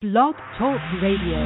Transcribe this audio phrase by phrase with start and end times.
[0.00, 1.36] Blog Talk Radio.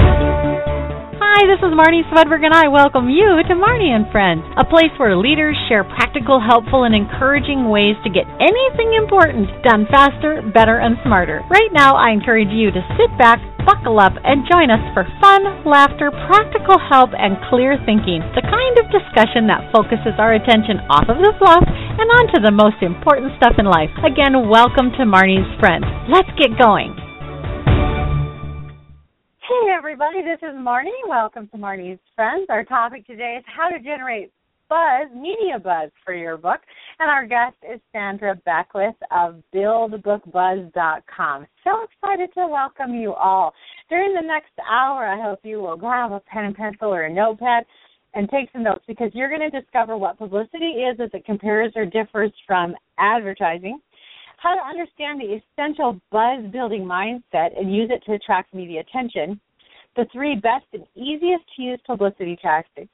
[0.00, 4.88] Hi, this is Marnie Swedberg, and I welcome you to Marnie and Friends, a place
[4.96, 10.80] where leaders share practical, helpful, and encouraging ways to get anything important done faster, better,
[10.80, 11.44] and smarter.
[11.52, 13.36] Right now, I encourage you to sit back,
[13.66, 18.22] buckle up, and join us for fun, laughter, practical help, and clear thinking.
[18.38, 22.54] The kind of discussion that focuses our attention off of the fluff and onto the
[22.54, 23.90] most important stuff in life.
[24.06, 25.84] Again, welcome to Marnie's Friends.
[26.06, 26.94] Let's get going.
[29.42, 31.02] Hey everybody, this is Marnie.
[31.08, 32.46] Welcome to Marnie's Friends.
[32.48, 34.30] Our topic today is how to generate
[34.68, 36.60] buzz, media buzz for your book.
[36.98, 41.46] And our guest is Sandra Beckwith of buildbookbuzz.com.
[41.62, 43.52] So excited to welcome you all.
[43.90, 47.12] During the next hour, I hope you will grab a pen and pencil or a
[47.12, 47.64] notepad
[48.14, 51.72] and take some notes because you're going to discover what publicity is as it compares
[51.76, 53.80] or differs from advertising
[54.36, 59.40] how to understand the essential buzz building mindset and use it to attract media attention,
[59.96, 62.90] the three best and easiest to use publicity tactics,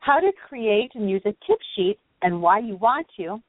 [0.00, 3.40] how to create and use a tip sheet and why you want to,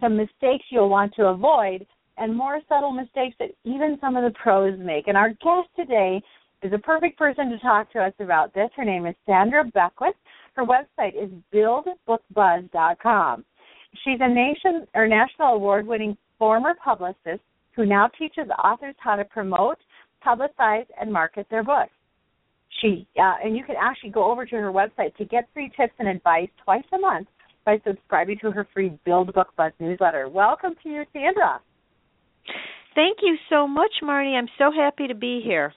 [0.00, 1.86] some mistakes you'll want to avoid,
[2.18, 5.06] and more subtle mistakes that even some of the pros make.
[5.06, 6.20] And our guest today
[6.62, 8.68] is a perfect person to talk to us about this.
[8.76, 10.16] Her name is Sandra Beckwith.
[10.54, 13.44] Her website is buildbookbuzz.com.
[14.04, 17.42] She's a nation or national award winning former publicist
[17.76, 19.78] who now teaches authors how to promote,
[20.26, 21.92] publicize, and market their books.
[22.80, 25.94] She uh, and you can actually go over to her website to get free tips
[25.98, 27.28] and advice twice a month
[27.66, 30.28] by subscribing to her free Build Book Buzz newsletter.
[30.28, 31.60] Welcome to you, Sandra.
[32.94, 34.38] Thank you so much, Marnie.
[34.38, 35.74] I'm so happy to be here.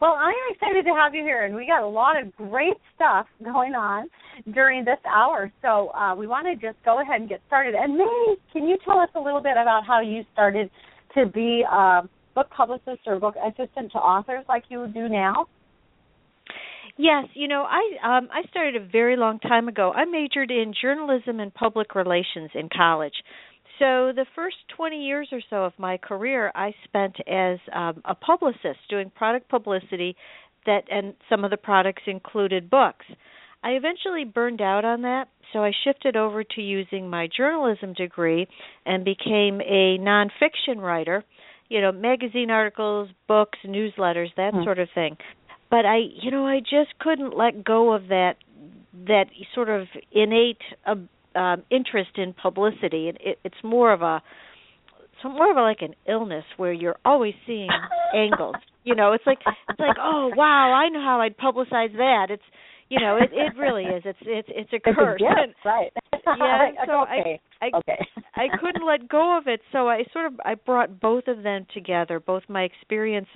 [0.00, 3.26] Well, I'm excited to have you here, and we got a lot of great stuff
[3.42, 4.08] going on
[4.54, 5.50] during this hour.
[5.62, 7.74] So uh, we want to just go ahead and get started.
[7.74, 10.70] And maybe can you tell us a little bit about how you started
[11.14, 12.02] to be a
[12.34, 15.46] book publicist or book assistant to authors like you do now?
[16.96, 19.92] Yes, you know, I um I started a very long time ago.
[19.94, 23.14] I majored in journalism and public relations in college.
[23.78, 28.14] So the first 20 years or so of my career I spent as um a
[28.14, 30.16] publicist doing product publicity
[30.66, 33.06] that and some of the products included books.
[33.62, 38.48] I eventually burned out on that, so I shifted over to using my journalism degree
[38.86, 41.24] and became a nonfiction writer,
[41.68, 44.64] you know, magazine articles, books, newsletters, that mm-hmm.
[44.64, 45.18] sort of thing
[45.70, 48.34] but I, you know, I just couldn't let go of that
[49.06, 50.96] that sort of innate uh,
[51.38, 53.08] um, interest in publicity.
[53.08, 54.20] It, it, it's more of a
[55.12, 57.68] it's more of a, like an illness where you're always seeing
[58.14, 58.56] angles.
[58.84, 59.38] You know, it's like
[59.68, 62.26] it's like, oh wow, I know how I'd publicize that.
[62.30, 62.42] It's
[62.88, 64.02] you know, it it really is.
[64.04, 65.20] It's it's it's a curse.
[65.20, 65.92] It's a right.
[66.26, 66.84] yeah.
[66.86, 67.40] So okay.
[67.62, 68.06] I I okay.
[68.34, 69.60] I couldn't let go of it.
[69.70, 73.28] So I sort of I brought both of them together, both my experience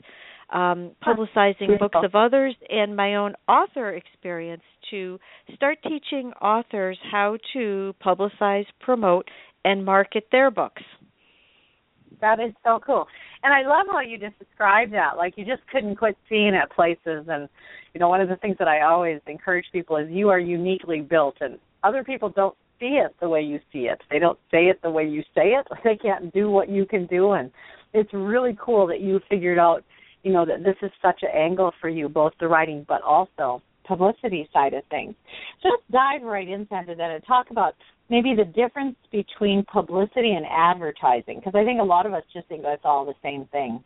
[0.50, 5.18] um, publicizing books of others and my own author experience to
[5.54, 9.26] start teaching authors how to publicize, promote,
[9.64, 10.82] and market their books.
[12.20, 13.06] That is so cool.
[13.42, 15.16] And I love how you just described that.
[15.16, 17.48] Like you just couldn't quit seeing it places and
[17.92, 21.00] you know, one of the things that I always encourage people is you are uniquely
[21.00, 24.00] built and other people don't see it the way you see it.
[24.10, 25.66] They don't say it the way you say it.
[25.84, 27.50] They can't do what you can do and
[27.92, 29.84] it's really cool that you figured out
[30.24, 33.62] you know that this is such an angle for you, both the writing but also
[33.86, 35.14] publicity side of things.
[35.62, 37.74] So let's dive right into that and talk about
[38.10, 42.48] maybe the difference between publicity and advertising because I think a lot of us just
[42.48, 43.84] think that's all the same thing.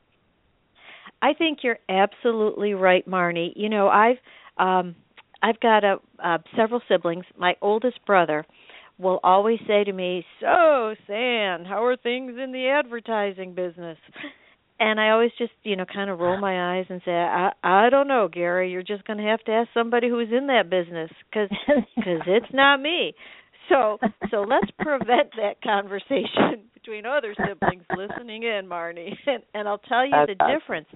[1.20, 3.52] I think you're absolutely right, Marnie.
[3.56, 4.18] You know, I've
[4.56, 4.94] um
[5.42, 7.24] I've got a uh, several siblings.
[7.36, 8.44] My oldest brother
[8.98, 13.98] will always say to me, "So, San, how are things in the advertising business?"
[14.80, 17.90] And I always just you know kind of roll my eyes and say I I
[17.90, 21.10] don't know Gary you're just going to have to ask somebody who's in that business
[21.32, 21.48] cuz
[21.96, 23.14] cuz it's not me.
[23.68, 23.98] So
[24.30, 30.04] so let's prevent that conversation between other siblings listening in Marnie and and I'll tell
[30.04, 30.58] you That's the awesome.
[30.60, 30.88] difference.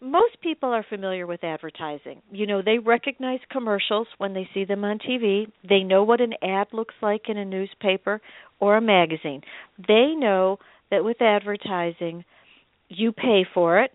[0.00, 2.20] Most people are familiar with advertising.
[2.30, 5.50] You know, they recognize commercials when they see them on TV.
[5.66, 8.20] They know what an ad looks like in a newspaper
[8.60, 9.40] or a magazine.
[9.78, 10.58] They know
[10.90, 12.24] that with advertising
[12.88, 13.92] you pay for it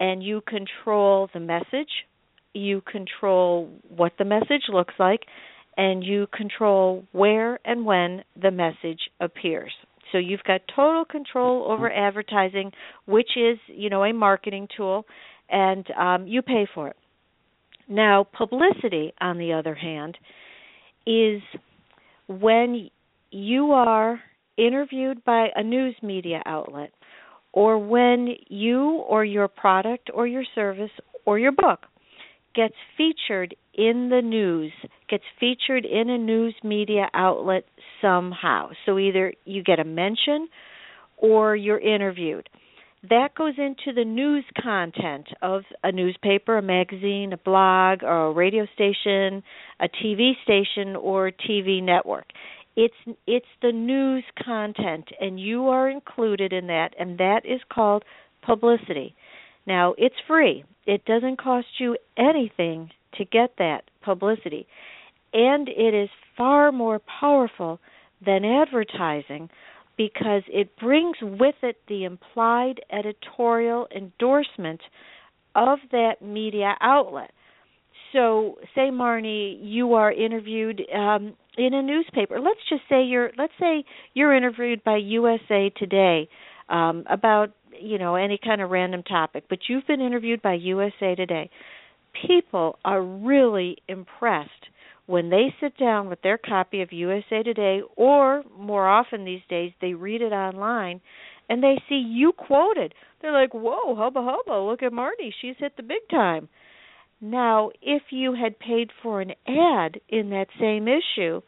[0.00, 1.90] and you control the message,
[2.54, 5.20] you control what the message looks like,
[5.76, 9.72] and you control where and when the message appears.
[10.10, 12.72] So you've got total control over advertising,
[13.06, 15.06] which is, you know, a marketing tool,
[15.48, 16.96] and um, you pay for it.
[17.88, 20.18] Now, publicity, on the other hand,
[21.06, 21.40] is
[22.28, 22.90] when
[23.30, 24.20] you are
[24.58, 26.90] interviewed by a news media outlet
[27.52, 30.90] or when you or your product or your service
[31.24, 31.80] or your book
[32.54, 34.72] gets featured in the news,
[35.08, 37.64] gets featured in a news media outlet
[38.00, 38.70] somehow.
[38.84, 40.48] So either you get a mention
[41.16, 42.48] or you're interviewed.
[43.08, 48.32] That goes into the news content of a newspaper, a magazine, a blog, or a
[48.32, 49.42] radio station,
[49.80, 52.26] a TV station, or TV network.
[52.76, 52.94] It's
[53.26, 58.04] it's the news content, and you are included in that, and that is called
[58.42, 59.14] publicity.
[59.66, 60.64] Now it's free.
[60.86, 64.66] It doesn't cost you anything to get that publicity,
[65.32, 67.78] and it is far more powerful
[68.24, 69.50] than advertising
[69.96, 74.80] because it brings with it the implied editorial endorsement
[75.54, 77.32] of that media outlet.
[78.12, 82.40] So, say Marnie, you are interviewed um, in a newspaper.
[82.40, 86.28] Let's just say you're let's say you're interviewed by USA Today
[86.68, 87.50] um, about
[87.80, 91.50] you know any kind of random topic, but you've been interviewed by USA Today.
[92.26, 94.50] People are really impressed
[95.06, 99.72] when they sit down with their copy of USA Today, or more often these days,
[99.80, 101.00] they read it online
[101.48, 102.94] and they see you quoted.
[103.20, 106.48] They're like, whoa, hubba hubba, look at Marnie, she's hit the big time.
[107.24, 111.40] Now, if you had paid for an ad in that same issue,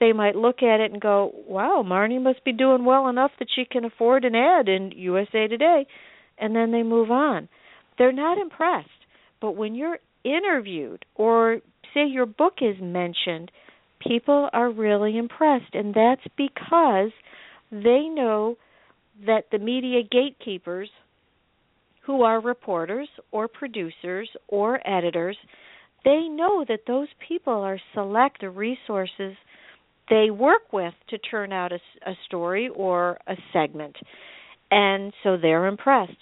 [0.00, 3.48] they might look at it and go, wow, Marnie must be doing well enough that
[3.54, 5.86] she can afford an ad in USA Today.
[6.38, 7.50] And then they move on.
[7.98, 8.88] They're not impressed.
[9.40, 11.60] But when you're interviewed or
[11.92, 13.52] say your book is mentioned,
[14.00, 15.74] people are really impressed.
[15.74, 17.10] And that's because
[17.70, 18.56] they know
[19.26, 20.88] that the media gatekeepers,
[22.04, 25.36] who are reporters or producers or editors,
[26.04, 29.34] they know that those people are select resources
[30.10, 33.96] they work with to turn out a, a story or a segment.
[34.70, 36.16] And so they're impressed.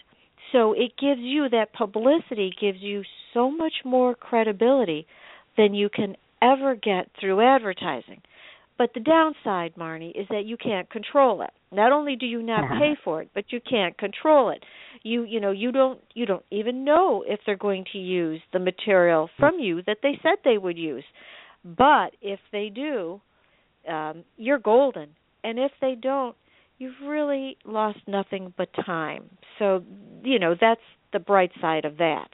[0.53, 3.03] So it gives you that publicity gives you
[3.33, 5.07] so much more credibility
[5.57, 8.21] than you can ever get through advertising.
[8.81, 11.51] But the downside, Marnie, is that you can't control it.
[11.71, 14.65] Not only do you not pay for it, but you can't control it.
[15.03, 18.59] You you know, you don't you don't even know if they're going to use the
[18.59, 21.05] material from you that they said they would use.
[21.63, 23.21] But if they do,
[23.87, 25.11] um you're golden.
[25.45, 26.35] And if they don't,
[26.79, 29.29] you've really lost nothing but time.
[29.59, 29.85] So,
[30.25, 30.81] you know, that's
[31.13, 32.31] the bright side of that.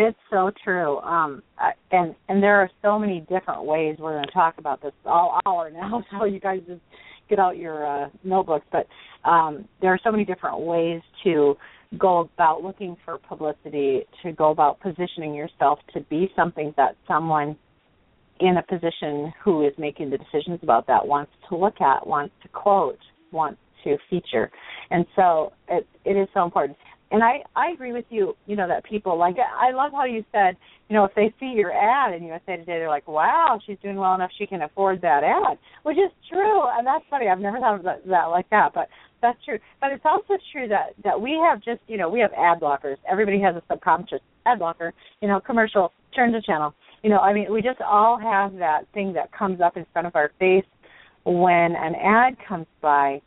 [0.00, 0.98] It's so true.
[1.00, 1.42] Um,
[1.90, 5.40] and and there are so many different ways we're going to talk about this all
[5.44, 6.04] hour now.
[6.18, 6.80] So you guys just
[7.28, 8.64] get out your uh, notebooks.
[8.70, 8.86] But
[9.28, 11.56] um, there are so many different ways to
[11.98, 17.56] go about looking for publicity, to go about positioning yourself to be something that someone
[18.38, 22.32] in a position who is making the decisions about that wants to look at, wants
[22.42, 23.00] to quote,
[23.32, 24.48] wants to feature.
[24.90, 26.78] And so it it is so important
[27.10, 28.36] and I I agree with you.
[28.46, 30.56] You know that people like I love how you said
[30.88, 33.96] you know if they see your ad in USA Today they're like wow she's doing
[33.96, 36.62] well enough she can afford that ad which is true.
[36.76, 38.88] And that's funny I've never thought of that, that like that but
[39.20, 39.58] that's true.
[39.80, 42.96] But it's also true that that we have just you know we have ad blockers.
[43.10, 46.74] Everybody has a subconscious ad blocker you know commercial turns the channel.
[47.02, 50.06] You know I mean we just all have that thing that comes up in front
[50.06, 50.64] of our face
[51.24, 53.20] when an ad comes by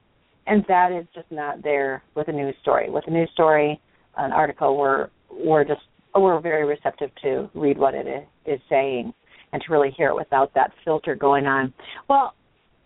[0.48, 2.90] and that is just not there with a news story.
[2.90, 3.80] With a news story,
[4.18, 5.82] an article, we're we're just
[6.15, 9.13] we're very receptive to read what it is saying
[9.54, 11.74] and to really hear it without that filter going on.
[12.10, 12.34] Well,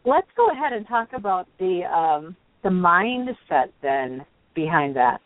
[0.05, 5.21] let's go ahead and talk about the um, the mindset then behind that.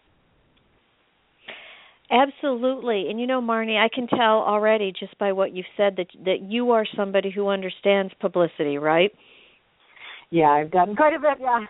[2.12, 3.08] Absolutely.
[3.10, 6.42] And you know, Marnie, I can tell already just by what you've said that that
[6.42, 9.12] you are somebody who understands publicity, right?
[10.32, 11.66] Yeah, I've done quite a bit, yeah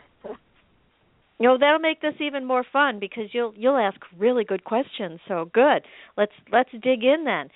[1.39, 5.19] you know that'll make this even more fun because you'll you'll ask really good questions.
[5.27, 5.83] So good.
[6.17, 7.49] Let's let's dig in then.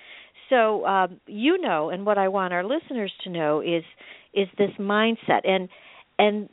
[0.48, 3.84] So um, you know and what i want our listeners to know is
[4.32, 5.46] is this mindset.
[5.46, 5.68] And
[6.18, 6.48] and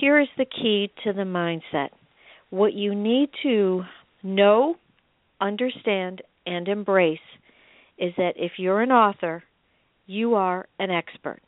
[0.00, 1.88] here is the key to the mindset.
[2.50, 3.82] What you need to
[4.22, 4.76] know
[5.40, 7.18] understand and embrace
[7.98, 9.42] is that if you're an author
[10.06, 11.40] you are an expert.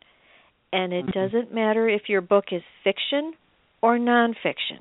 [0.72, 1.18] And it mm-hmm.
[1.18, 3.34] doesn't matter if your book is fiction
[3.84, 4.80] or nonfiction.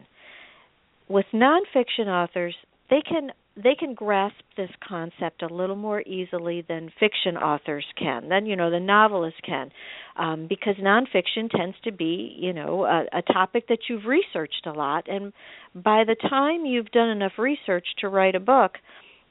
[1.10, 2.56] With nonfiction authors,
[2.90, 3.32] they can
[3.62, 8.30] they can grasp this concept a little more easily than fiction authors can.
[8.30, 9.72] Then you know the novelist can,
[10.16, 14.72] um, because nonfiction tends to be you know a, a topic that you've researched a
[14.72, 15.34] lot, and
[15.76, 18.72] by the time you've done enough research to write a book,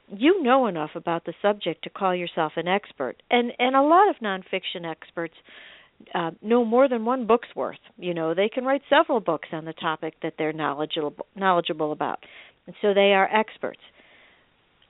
[0.07, 3.15] you know enough about the subject to call yourself an expert.
[3.31, 5.33] And and a lot of nonfiction experts
[6.13, 7.79] uh, know more than one book's worth.
[7.97, 12.19] You know, they can write several books on the topic that they're knowledgeable knowledgeable about,
[12.67, 13.79] and so they are experts.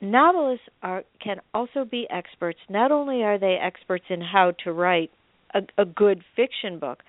[0.02, 2.60] Novelists are can also be experts.
[2.70, 5.12] Not only are they experts in how to write
[5.54, 7.00] a, a good fiction book,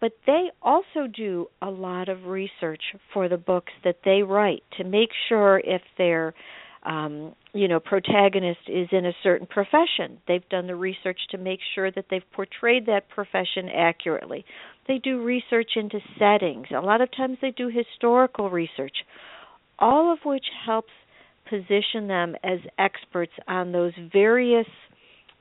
[0.00, 2.82] but they also do a lot of research
[3.14, 6.34] for the books that they write to make sure if their
[6.84, 11.60] um, you know protagonist is in a certain profession they've done the research to make
[11.74, 14.44] sure that they've portrayed that profession accurately
[14.88, 18.96] they do research into settings a lot of times they do historical research
[19.78, 20.92] all of which helps
[21.48, 24.66] position them as experts on those various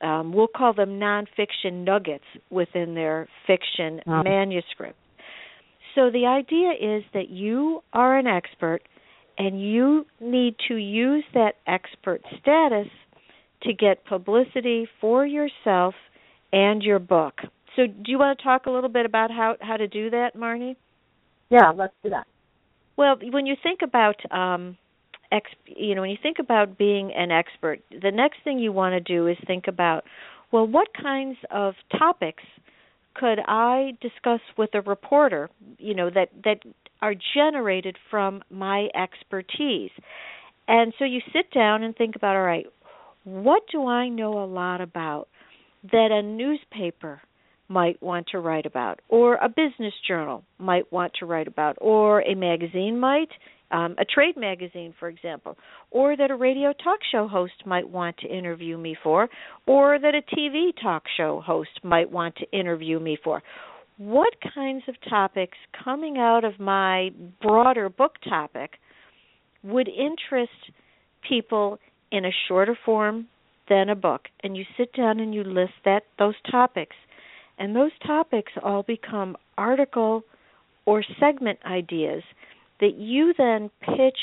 [0.01, 4.23] um, we'll call them nonfiction nuggets within their fiction uh-huh.
[4.23, 4.97] manuscript.
[5.95, 8.81] So the idea is that you are an expert
[9.41, 12.87] and you need to use that expert status
[13.63, 15.95] to get publicity for yourself
[16.53, 17.39] and your book.
[17.75, 20.35] So do you want to talk a little bit about how how to do that,
[20.35, 20.75] Marnie?
[21.49, 22.27] Yeah, let's do that.
[22.97, 24.77] Well, when you think about um
[25.31, 28.93] ex, you know, when you think about being an expert, the next thing you want
[28.93, 30.03] to do is think about,
[30.51, 32.43] well, what kinds of topics
[33.13, 36.59] could I discuss with a reporter, you know, that that
[37.01, 39.91] are generated from my expertise.
[40.67, 42.67] And so you sit down and think about, all right,
[43.23, 45.27] what do I know a lot about
[45.91, 47.21] that a newspaper
[47.67, 52.21] might want to write about, or a business journal might want to write about, or
[52.21, 53.29] a magazine might,
[53.71, 55.57] um, a trade magazine, for example,
[55.91, 59.29] or that a radio talk show host might want to interview me for,
[59.65, 63.41] or that a TV talk show host might want to interview me for.
[63.97, 67.11] What kinds of topics coming out of my
[67.41, 68.71] broader book topic
[69.63, 70.51] would interest
[71.27, 71.77] people
[72.11, 73.27] in a shorter form
[73.69, 74.21] than a book?
[74.43, 76.95] And you sit down and you list that those topics.
[77.59, 80.23] And those topics all become article
[80.85, 82.23] or segment ideas
[82.81, 84.17] that you then pitch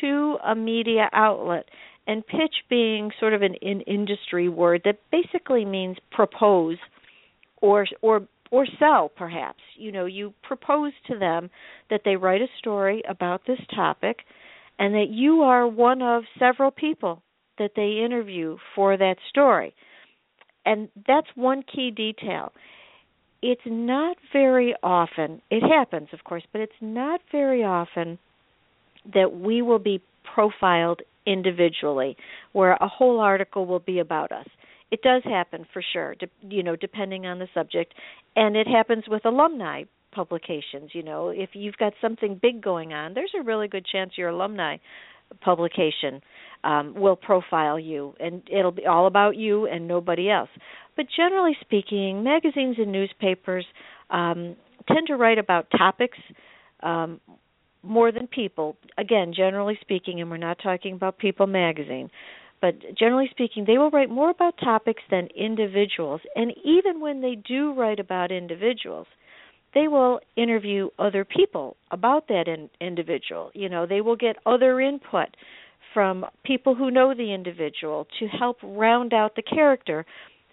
[0.00, 1.66] to a media outlet
[2.06, 6.78] and pitch being sort of an in industry word that basically means propose
[7.60, 9.60] or or or sell perhaps.
[9.76, 11.50] You know you propose to them
[11.90, 14.20] that they write a story about this topic
[14.78, 17.22] and that you are one of several people
[17.58, 19.74] that they interview for that story.
[20.64, 22.52] And that's one key detail
[23.42, 28.18] it's not very often, it happens, of course, but it's not very often
[29.14, 30.02] that we will be
[30.34, 32.16] profiled individually,
[32.52, 34.46] where a whole article will be about us.
[34.90, 37.94] It does happen for sure, de- you know, depending on the subject,
[38.34, 40.90] and it happens with alumni publications.
[40.94, 44.30] You know, if you've got something big going on, there's a really good chance your
[44.30, 44.78] alumni
[45.40, 46.20] publication
[46.64, 50.50] um, will profile you, and it'll be all about you and nobody else.
[50.96, 53.64] But generally speaking, magazines and newspapers
[54.10, 54.56] um,
[54.88, 56.18] tend to write about topics
[56.82, 57.20] um,
[57.82, 58.76] more than people.
[58.96, 62.10] Again, generally speaking, and we're not talking about People magazine,
[62.60, 66.20] but generally speaking, they will write more about topics than individuals.
[66.34, 69.06] And even when they do write about individuals,
[69.74, 73.50] they will interview other people about that in, individual.
[73.54, 75.28] You know, they will get other input
[75.94, 80.04] from people who know the individual to help round out the character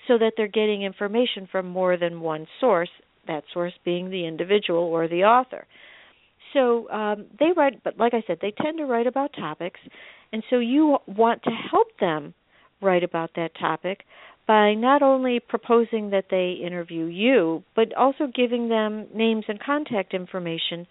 [0.08, 2.90] so that they're getting information from more than one source,
[3.28, 5.66] that source being the individual or the author.
[6.54, 9.80] So um, they write, but like I said, they tend to write about topics,
[10.32, 12.34] and so you want to help them
[12.82, 14.02] write about that topic
[14.48, 20.14] by not only proposing that they interview you, but also giving them names and contact
[20.14, 20.86] information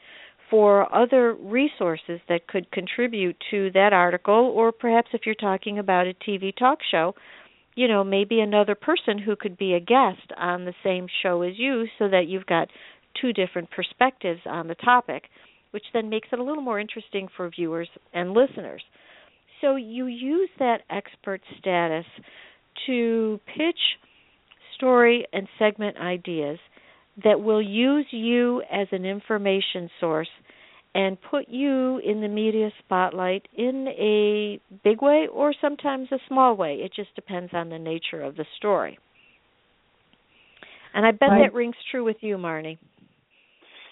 [0.51, 6.07] for other resources that could contribute to that article, or perhaps if you're talking about
[6.07, 7.15] a TV talk show,
[7.75, 11.55] you know, maybe another person who could be a guest on the same show as
[11.57, 12.69] you so that you've got
[13.21, 15.25] two different perspectives on the topic,
[15.71, 18.83] which then makes it a little more interesting for viewers and listeners.
[19.61, 22.05] So you use that expert status
[22.87, 23.79] to pitch
[24.77, 26.59] story and segment ideas
[27.23, 30.29] that will use you as an information source
[30.95, 36.57] and put you in the media spotlight in a big way or sometimes a small
[36.57, 36.77] way.
[36.77, 38.99] It just depends on the nature of the story.
[40.95, 42.79] And I bet that rings true with you, Marnie.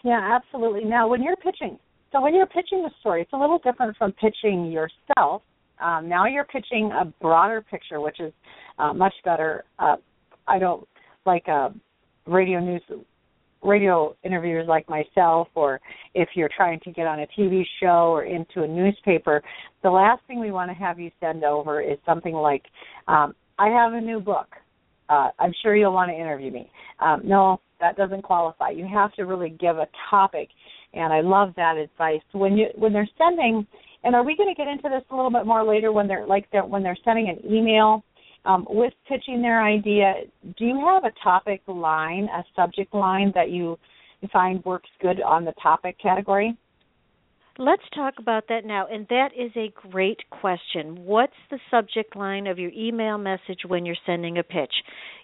[0.05, 0.85] Yeah, absolutely.
[0.85, 1.79] Now, when you're pitching,
[2.13, 5.43] so when you're pitching a story, it's a little different from pitching yourself.
[5.81, 8.33] Um, now you're pitching a broader picture, which is
[8.79, 9.65] uh, much better.
[9.79, 9.97] Uh,
[10.47, 10.87] I don't
[11.27, 11.73] like a
[12.27, 12.83] radio news
[13.65, 15.81] radio interviewers like myself or
[16.15, 19.41] if you're trying to get on a TV show or into a newspaper,
[19.85, 22.65] the last thing we want to have you send over is something like,
[23.07, 24.49] um, I have a new book.
[25.09, 26.71] uh, I'm sure you'll want to interview me.
[26.99, 28.71] Um, no, that doesn't qualify.
[28.71, 30.49] You have to really give a topic,
[30.95, 32.23] and I love that advice.
[32.33, 33.67] When you when they're sending,
[34.05, 36.27] and are we going to get into this a little bit more later when they're
[36.27, 38.05] like they're, when they're sending an email
[38.45, 40.15] um, with pitching their idea?
[40.57, 43.79] Do you have a topic line, a subject line that you
[44.33, 46.57] find works good on the topic category?
[47.59, 48.87] Let's talk about that now.
[48.91, 51.05] And that is a great question.
[51.05, 54.73] What's the subject line of your email message when you're sending a pitch?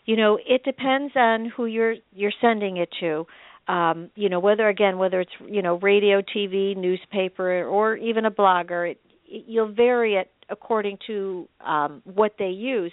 [0.05, 3.27] You know, it depends on who you're you're sending it to.
[3.69, 8.31] Um, you know, whether again, whether it's you know radio, TV, newspaper, or even a
[8.31, 12.93] blogger, it, it, you'll vary it according to um, what they use.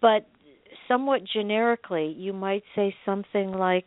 [0.00, 0.26] But
[0.88, 3.86] somewhat generically, you might say something like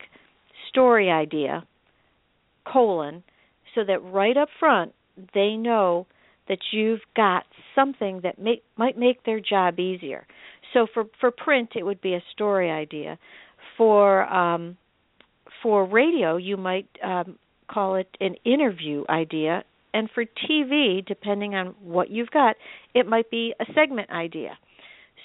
[0.70, 1.66] story idea
[2.72, 3.24] colon
[3.74, 4.94] so that right up front
[5.34, 6.08] they know
[6.48, 7.44] that you've got
[7.74, 10.26] something that may, might make their job easier.
[10.74, 13.18] So for for print, it would be a story idea.
[13.78, 14.78] For um,
[15.66, 19.64] for radio, you might um, call it an interview idea,
[19.96, 22.56] and for TV, depending on what you've got,
[22.94, 24.60] it might be a segment idea.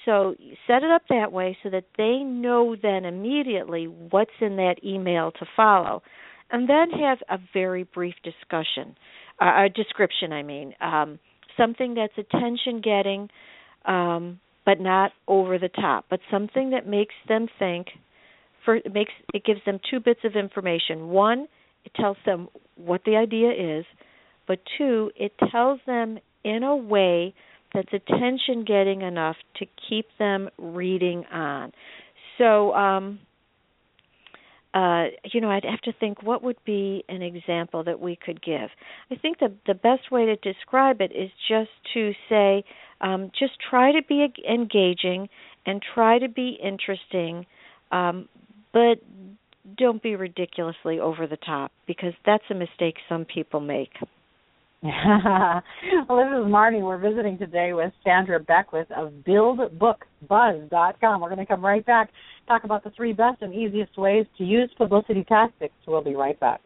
[0.03, 0.33] So
[0.65, 5.31] set it up that way so that they know then immediately what's in that email
[5.33, 6.01] to follow
[6.49, 8.95] and then have a very brief discussion,
[9.39, 10.33] uh, a description.
[10.33, 11.19] I mean, um,
[11.55, 13.29] something that's attention getting,
[13.85, 17.89] um, but not over the top, but something that makes them think.
[18.65, 21.09] For it makes it gives them two bits of information.
[21.09, 21.47] One,
[21.85, 23.85] it tells them what the idea is,
[24.47, 27.33] but two, it tells them in a way
[27.73, 31.71] that's attention getting enough to keep them reading on.
[32.37, 33.19] So, um,
[34.73, 38.41] uh, you know, I'd have to think what would be an example that we could
[38.41, 38.69] give.
[39.09, 42.63] I think the the best way to describe it is just to say,
[43.01, 45.27] um, just try to be engaging
[45.65, 47.45] and try to be interesting,
[47.91, 48.29] um,
[48.73, 48.95] but
[49.77, 53.91] don't be ridiculously over the top because that's a mistake some people make.
[54.83, 56.81] well, this is Marnie.
[56.81, 61.21] We're visiting today with Sandra Beckwith of BuildBookBuzz.com.
[61.21, 62.09] We're going to come right back,
[62.47, 65.75] talk about the three best and easiest ways to use publicity tactics.
[65.87, 66.61] We'll be right back.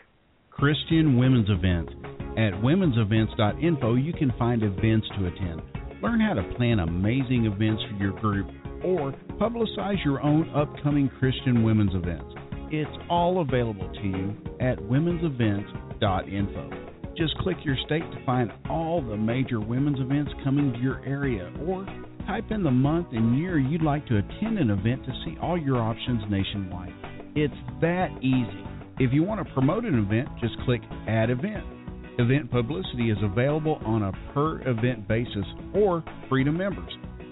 [0.50, 1.92] Christian Women's Events.
[2.38, 5.62] At womensevents.info, you can find events to attend.
[6.02, 8.48] Learn how to plan amazing events for your group
[8.86, 12.34] or publicize your own upcoming Christian women's events.
[12.72, 16.70] It's all available to you at womensevents.info.
[17.18, 21.52] Just click your state to find all the major women's events coming to your area,
[21.66, 21.86] or
[22.28, 25.58] type in the month and year you'd like to attend an event to see all
[25.58, 26.94] your options nationwide.
[27.36, 28.64] It's that easy.
[29.00, 31.64] If you want to promote an event, just click Add Event.
[32.18, 36.92] Event publicity is available on a per event basis or free to members.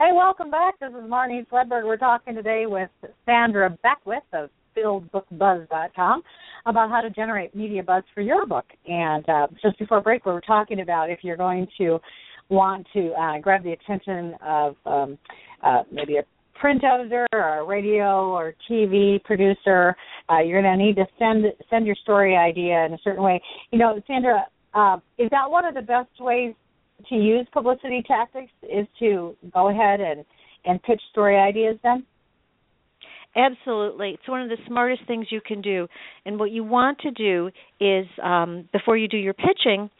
[0.00, 0.78] Hey, welcome back.
[0.78, 1.84] This is Marnie Swedberg.
[1.84, 2.88] We're talking today with
[3.26, 4.48] Sandra Beckwith of
[4.78, 6.22] BuildBookBuzz.com
[6.66, 8.66] about how to generate media buzz for your book.
[8.86, 11.98] And uh, just before break, we were talking about if you're going to
[12.48, 15.18] want to uh, grab the attention of um,
[15.62, 16.22] uh, maybe a
[16.58, 19.94] print editor or a radio or TV producer,
[20.30, 23.40] uh, you're going to need to send send your story idea in a certain way.
[23.70, 26.54] You know, Sandra, uh, is that one of the best ways
[27.08, 28.52] to use publicity tactics?
[28.62, 30.24] Is to go ahead and
[30.64, 32.04] and pitch story ideas then?
[33.36, 34.10] Absolutely.
[34.10, 35.86] It's one of the smartest things you can do.
[36.24, 39.90] And what you want to do is, um, before you do your pitching,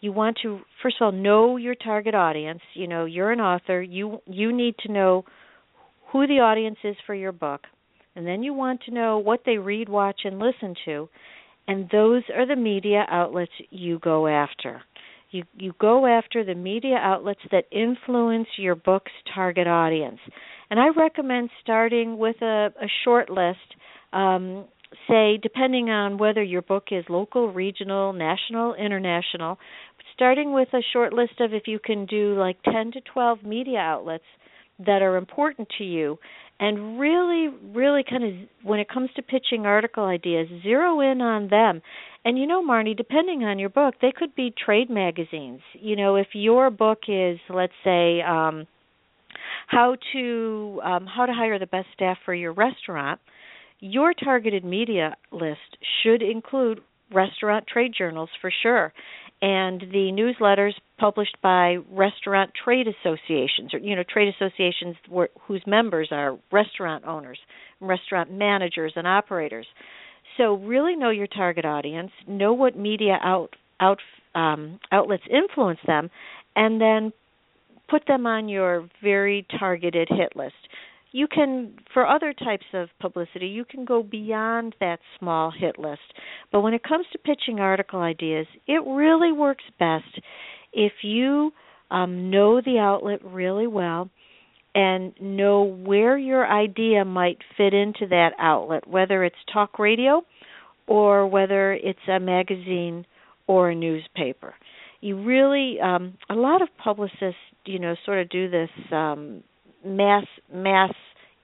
[0.00, 2.60] you want to first of all know your target audience.
[2.74, 3.82] You know you're an author.
[3.82, 5.24] You you need to know
[6.12, 7.62] who the audience is for your book.
[8.14, 11.08] And then you want to know what they read watch and listen to.
[11.68, 14.82] And those are the media outlets you go after.
[15.30, 20.20] You you go after the media outlets that influence your book's target audience
[20.70, 23.58] and i recommend starting with a, a short list
[24.12, 24.66] um,
[25.08, 29.58] say, depending on whether your book is local, regional, national, international,
[30.14, 33.78] starting with a short list of if you can do like 10 to 12 media
[33.78, 34.24] outlets
[34.78, 36.18] that are important to you.
[36.58, 41.48] And really really kind of when it comes to pitching article ideas zero in on
[41.48, 41.82] them.
[42.24, 45.60] And you know marnie depending on your book they could be trade magazines.
[45.74, 48.66] You know if your book is let's say um
[49.66, 53.20] how to um how to hire the best staff for your restaurant.
[53.80, 56.80] Your targeted media list should include
[57.12, 58.92] restaurant trade journals for sure
[59.42, 65.62] and the newsletters published by restaurant trade associations or you know trade associations where, whose
[65.66, 67.38] members are restaurant owners
[67.80, 69.66] restaurant managers and operators.
[70.38, 73.98] So really know your target audience know what media out out
[74.34, 76.10] um, outlets influence them
[76.54, 77.12] and then
[77.88, 80.54] put them on your very targeted hit list.
[81.12, 86.02] You can for other types of publicity you can go beyond that small hit list.
[86.52, 90.20] But when it comes to pitching article ideas it really works best
[90.72, 91.52] if you
[91.90, 94.10] um, know the outlet really well
[94.74, 100.22] and know where your idea might fit into that outlet whether it's talk radio
[100.86, 103.06] or whether it's a magazine
[103.46, 104.54] or a newspaper
[105.06, 109.42] you really um, a lot of publicists you know sort of do this um,
[109.84, 110.92] mass mass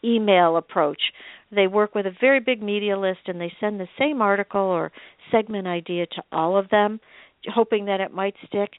[0.05, 1.01] email approach.
[1.53, 4.91] They work with a very big media list and they send the same article or
[5.31, 6.99] segment idea to all of them,
[7.55, 8.71] hoping that it might stick.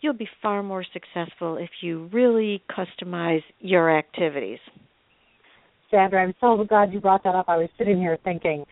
[0.00, 4.60] You'll be far more successful if you really customize your activities.
[5.90, 7.46] Sandra, I'm so glad you brought that up.
[7.48, 8.64] I was sitting here thinking,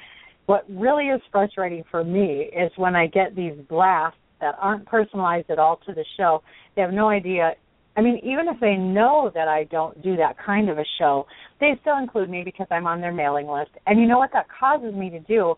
[0.46, 5.50] what really is frustrating for me is when I get these blasts that aren't personalized
[5.50, 6.42] at all to the show.
[6.76, 7.54] They have no idea
[7.98, 11.26] I mean, even if they know that I don't do that kind of a show,
[11.58, 13.72] they still include me because I'm on their mailing list.
[13.88, 15.56] And you know what that causes me to do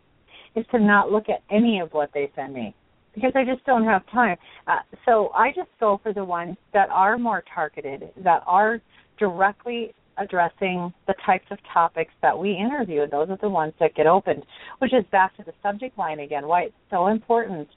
[0.56, 2.74] is to not look at any of what they send me
[3.14, 4.38] because I just don't have time.
[4.66, 8.80] Uh, so I just go for the ones that are more targeted, that are
[9.18, 13.06] directly addressing the types of topics that we interview.
[13.10, 14.44] Those are the ones that get opened,
[14.78, 16.46] which is back to the subject line again.
[16.46, 17.68] Why it's so important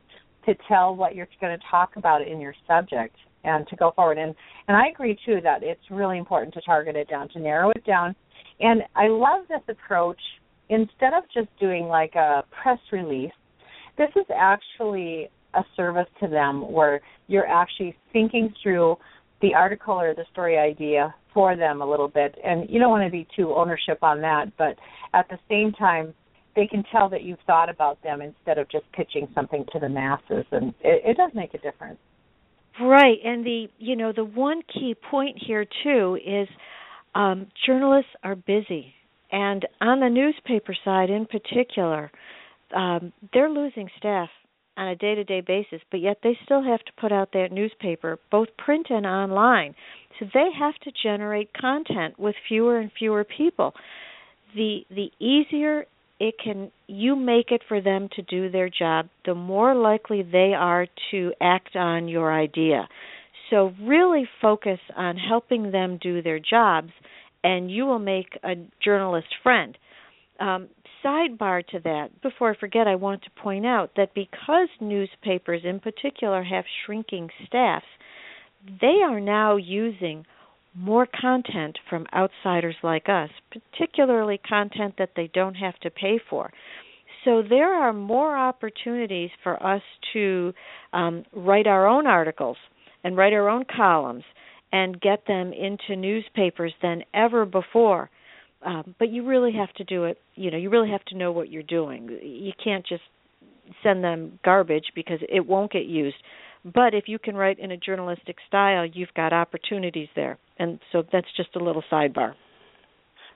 [0.46, 4.18] to tell what you're going to talk about in your subject and to go forward.
[4.18, 4.34] And
[4.68, 7.86] and I agree too that it's really important to target it down, to narrow it
[7.86, 8.16] down.
[8.60, 10.20] And I love this approach.
[10.70, 13.34] Instead of just doing like a press release,
[13.98, 18.96] this is actually a service to them where you're actually thinking through
[19.42, 22.36] the article or the story idea for them a little bit.
[22.44, 24.78] And you don't want to be too ownership on that, but
[25.14, 26.14] at the same time,
[26.56, 29.90] they can tell that you've thought about them instead of just pitching something to the
[29.90, 32.00] masses, and it, it does make a difference.
[32.82, 36.48] Right, and the you know the one key point here too is
[37.14, 38.94] um, journalists are busy,
[39.32, 42.12] and on the newspaper side in particular,
[42.76, 44.30] um, they're losing staff
[44.76, 48.48] on a day-to-day basis, but yet they still have to put out that newspaper, both
[48.58, 49.76] print and online.
[50.20, 53.74] So they have to generate content with fewer and fewer people.
[54.56, 55.86] The the easier
[56.24, 60.54] it can you make it for them to do their job, the more likely they
[60.58, 62.88] are to act on your idea.
[63.50, 66.92] So really focus on helping them do their jobs
[67.44, 69.78] and you will make a journalist friend.
[70.40, 70.70] Um,
[71.04, 75.82] sidebar to that, before I forget, I want to point out that because newspapers in
[75.82, 77.86] particular have shrinking staffs,
[78.80, 80.26] they are now using
[80.76, 86.52] more content from outsiders like us, particularly content that they don't have to pay for.
[87.26, 89.82] So there are more opportunities for us
[90.14, 90.54] to
[90.92, 92.58] um, write our own articles
[93.04, 94.24] and write our own columns
[94.72, 98.10] and get them into newspapers than ever before.
[98.66, 100.18] Um, but you really have to do it.
[100.36, 102.10] You know, you really have to know what you're doing.
[102.22, 103.04] You can't just
[103.84, 106.16] send them garbage because it won't get used.
[106.66, 110.38] But if you can write in a journalistic style, you've got opportunities there.
[110.60, 112.36] And so that's just a little sidebar.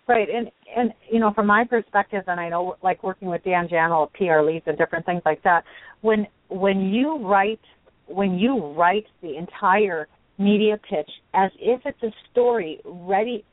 [0.08, 3.68] Right, and and you know, from my perspective, and I know, like working with Dan
[3.68, 5.66] Janal PR Leads and different things like that,
[6.00, 7.60] when when you write
[8.08, 13.44] when you write the entire media pitch as if it's a story ready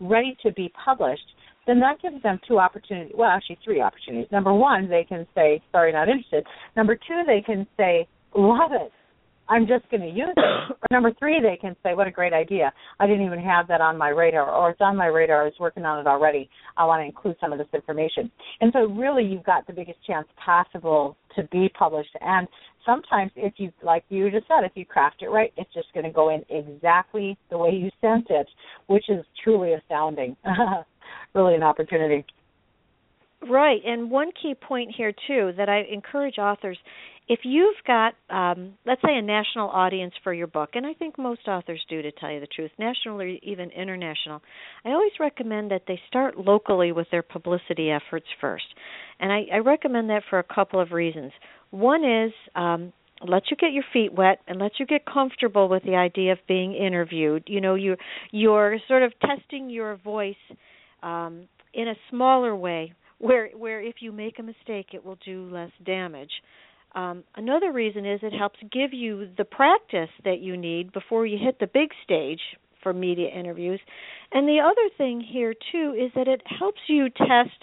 [0.00, 1.24] ready to be published,
[1.66, 3.14] then that gives them two opportunities.
[3.16, 4.30] Well, actually, three opportunities.
[4.30, 8.92] Number one, they can say, "Sorry, not interested." Number two, they can say, "Love it."
[9.48, 10.38] I'm just going to use it.
[10.38, 12.72] Or number three, they can say, "What a great idea!
[13.00, 15.42] I didn't even have that on my radar, or it's on my radar.
[15.42, 16.48] I was working on it already.
[16.76, 19.98] I want to include some of this information." And so, really, you've got the biggest
[20.06, 22.16] chance possible to be published.
[22.20, 22.46] And
[22.86, 26.04] sometimes, if you, like you just said, if you craft it right, it's just going
[26.04, 28.48] to go in exactly the way you sent it,
[28.86, 30.36] which is truly astounding.
[31.34, 32.24] really, an opportunity.
[33.48, 36.78] Right, and one key point here too that I encourage authors
[37.28, 41.18] if you've got um, let's say a national audience for your book and i think
[41.18, 44.42] most authors do to tell you the truth national or even international
[44.84, 48.64] i always recommend that they start locally with their publicity efforts first.
[49.20, 51.32] And i, I recommend that for a couple of reasons.
[51.70, 52.92] One is um,
[53.26, 56.38] let you get your feet wet and let you get comfortable with the idea of
[56.48, 57.44] being interviewed.
[57.46, 57.96] You know you
[58.30, 60.34] you're sort of testing your voice
[61.02, 62.92] um, in a smaller way
[63.26, 66.34] where where if you make a mistake it will do less damage
[66.94, 71.38] Um, another reason is it helps give you the practice that you need before you
[71.46, 72.42] hit the big stage
[72.82, 73.80] for media interviews.
[74.32, 77.58] And the other thing here too is that it helps you test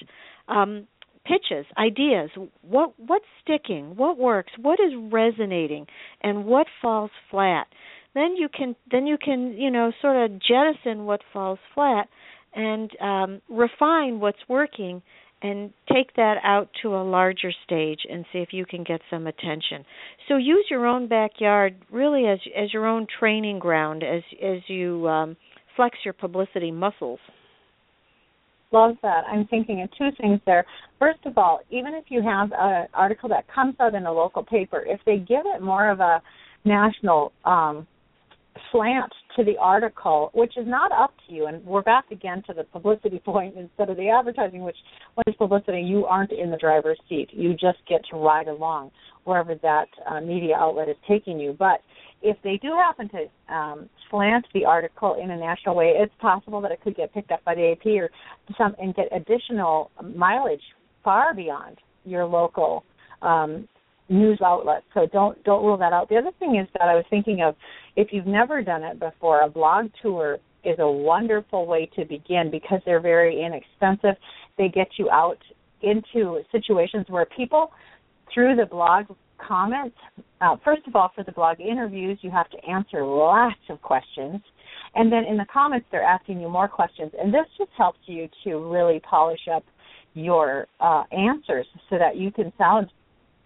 [0.48, 0.88] um,
[1.26, 2.30] pitches, ideas.
[2.62, 3.96] What what's sticking?
[4.02, 4.52] What works?
[4.68, 5.86] What is resonating?
[6.22, 7.68] And what falls flat?
[8.16, 12.08] Then you can then you can you know sort of jettison what falls flat
[12.56, 13.32] and um,
[13.64, 15.04] refine what's working
[15.42, 19.28] and take that out to a larger stage and see if you can get some
[19.28, 19.86] attention.
[20.28, 25.08] So use your own backyard really as as your own training ground as as you
[25.08, 25.38] um,
[25.76, 27.20] flex your publicity muscles.
[28.72, 29.24] Love that.
[29.28, 30.64] I'm thinking of two things there.
[31.00, 34.44] First of all, even if you have an article that comes out in a local
[34.44, 36.22] paper, if they give it more of a
[36.66, 37.88] national um,
[38.72, 41.48] slant to the article, which is not up to you.
[41.48, 44.78] And we're back again to the publicity point instead of the advertising, which
[45.16, 47.30] when it's publicity, you aren't in the driver's seat.
[47.32, 48.92] You just get to ride along
[49.24, 51.56] wherever that uh, media outlet is taking you.
[51.58, 51.82] But
[52.22, 56.62] if they do happen to um, slant the article in a national way, it's possible
[56.62, 58.10] that it could get picked up by the AP or
[58.58, 60.62] some and get additional mileage
[61.04, 62.84] far beyond your local
[63.22, 63.68] um,
[64.10, 64.86] news outlets.
[64.94, 66.10] So don't don't rule that out.
[66.10, 67.56] The other thing is that I was thinking of
[67.96, 72.50] if you've never done it before, a blog tour is a wonderful way to begin
[72.52, 74.20] because they're very inexpensive.
[74.58, 75.38] They get you out
[75.82, 77.72] into situations where people
[78.34, 79.06] through the blog
[79.38, 79.96] comments
[80.42, 84.42] uh, first of all for the blog interviews you have to answer lots of questions
[84.96, 88.28] and then in the comments they're asking you more questions and this just helps you
[88.44, 89.64] to really polish up
[90.14, 92.92] your uh, answers so that you can sound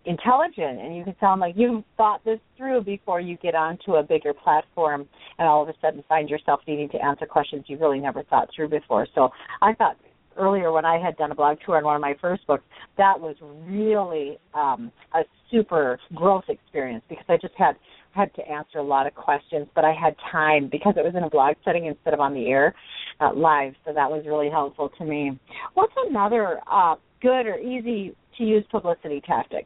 [0.05, 4.03] intelligent and you can sound like you've thought this through before you get onto a
[4.03, 5.07] bigger platform
[5.39, 8.49] and all of a sudden find yourself needing to answer questions you really never thought
[8.55, 9.07] through before.
[9.15, 9.29] So
[9.61, 9.97] I thought
[10.37, 12.63] earlier when I had done a blog tour on one of my first books,
[12.97, 13.35] that was
[13.65, 17.75] really um, a super growth experience because I just had
[18.11, 21.23] had to answer a lot of questions, but I had time because it was in
[21.23, 22.75] a blog setting instead of on the air
[23.19, 23.73] uh, live.
[23.85, 25.39] So that was really helpful to me.
[25.73, 29.65] What's another uh, good or easy to use publicity tactic?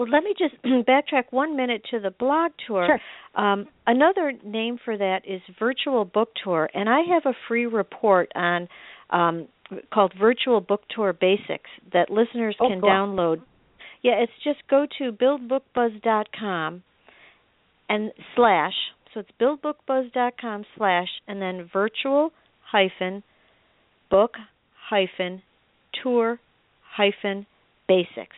[0.00, 2.86] Well, let me just backtrack one minute to the blog tour.
[2.86, 3.44] Sure.
[3.44, 8.32] Um, another name for that is Virtual Book Tour, and I have a free report
[8.34, 8.66] on
[9.10, 9.48] um,
[9.92, 12.88] called Virtual Book Tour Basics that listeners oh, can cool.
[12.88, 13.42] download.
[14.00, 16.82] Yeah, it's just go to buildbookbuzz.com
[17.90, 18.72] and slash.
[19.12, 22.30] So it's buildbookbuzz.com slash and then virtual
[22.72, 23.22] hyphen
[24.10, 24.32] book
[24.88, 25.42] hyphen
[26.02, 26.40] tour
[26.96, 27.44] hyphen
[27.86, 28.36] basics.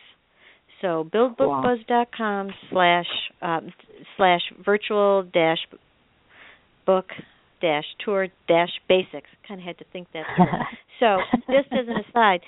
[0.83, 3.05] So buildbookbuzz.com slash
[3.41, 3.71] um,
[4.17, 5.59] slash virtual dash
[6.85, 7.05] book
[7.61, 9.29] dash tour dash basics.
[9.47, 10.25] Kind of had to think that.
[10.35, 10.45] Through.
[10.99, 11.17] so
[11.49, 12.41] just as an aside,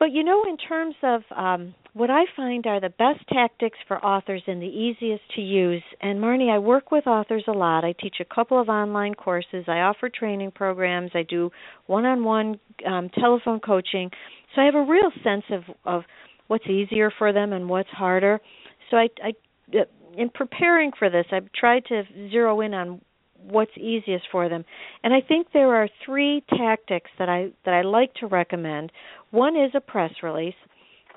[0.00, 4.02] but you know, in terms of um, what I find are the best tactics for
[4.02, 7.84] authors and the easiest to use, and Marnie, I work with authors a lot.
[7.84, 9.66] I teach a couple of online courses.
[9.68, 11.10] I offer training programs.
[11.14, 11.50] I do
[11.86, 14.10] one-on-one um, telephone coaching.
[14.54, 16.02] So I have a real sense of of
[16.52, 18.38] what's easier for them and what's harder.
[18.90, 19.32] So I, I
[20.18, 23.00] in preparing for this, I've tried to zero in on
[23.42, 24.62] what's easiest for them.
[25.02, 28.92] And I think there are three tactics that I that I like to recommend.
[29.30, 30.60] One is a press release.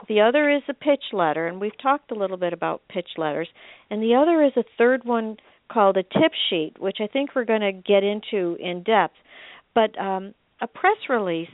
[0.08, 3.50] The other is a pitch letter, and we've talked a little bit about pitch letters.
[3.90, 5.36] And the other is a third one
[5.70, 9.16] called a tip sheet, which I think we're going to get into in depth.
[9.74, 11.50] But um, a press release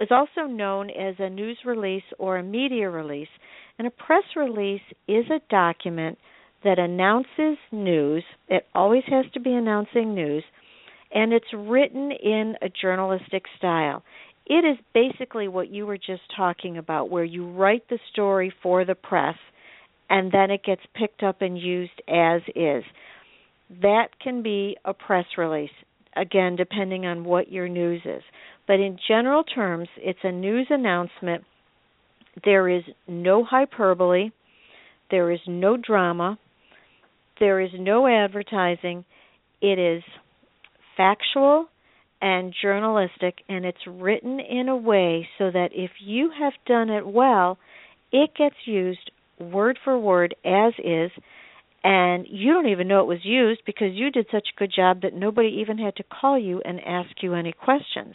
[0.00, 3.28] is also known as a news release or a media release.
[3.78, 6.18] And a press release is a document
[6.64, 8.24] that announces news.
[8.48, 10.44] It always has to be announcing news,
[11.12, 14.02] and it's written in a journalistic style.
[14.46, 18.84] It is basically what you were just talking about, where you write the story for
[18.84, 19.36] the press
[20.10, 22.82] and then it gets picked up and used as is.
[23.80, 25.70] That can be a press release,
[26.16, 28.22] again, depending on what your news is.
[28.66, 31.44] But in general terms, it's a news announcement.
[32.44, 34.30] There is no hyperbole,
[35.10, 36.38] there is no drama,
[37.40, 39.04] there is no advertising.
[39.60, 40.02] It is
[40.96, 41.66] factual
[42.22, 47.06] and journalistic, and it's written in a way so that if you have done it
[47.06, 47.58] well,
[48.12, 51.10] it gets used word for word as is,
[51.82, 55.00] and you don't even know it was used because you did such a good job
[55.00, 58.14] that nobody even had to call you and ask you any questions.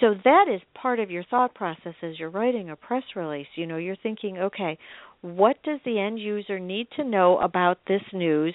[0.00, 3.46] So that is part of your thought process as you're writing a press release.
[3.54, 4.78] You know, you're thinking, okay,
[5.22, 8.54] what does the end user need to know about this news?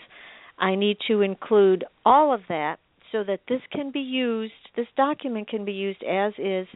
[0.60, 2.78] I need to include all of that
[3.12, 6.68] so that this can be used, this document can be used as is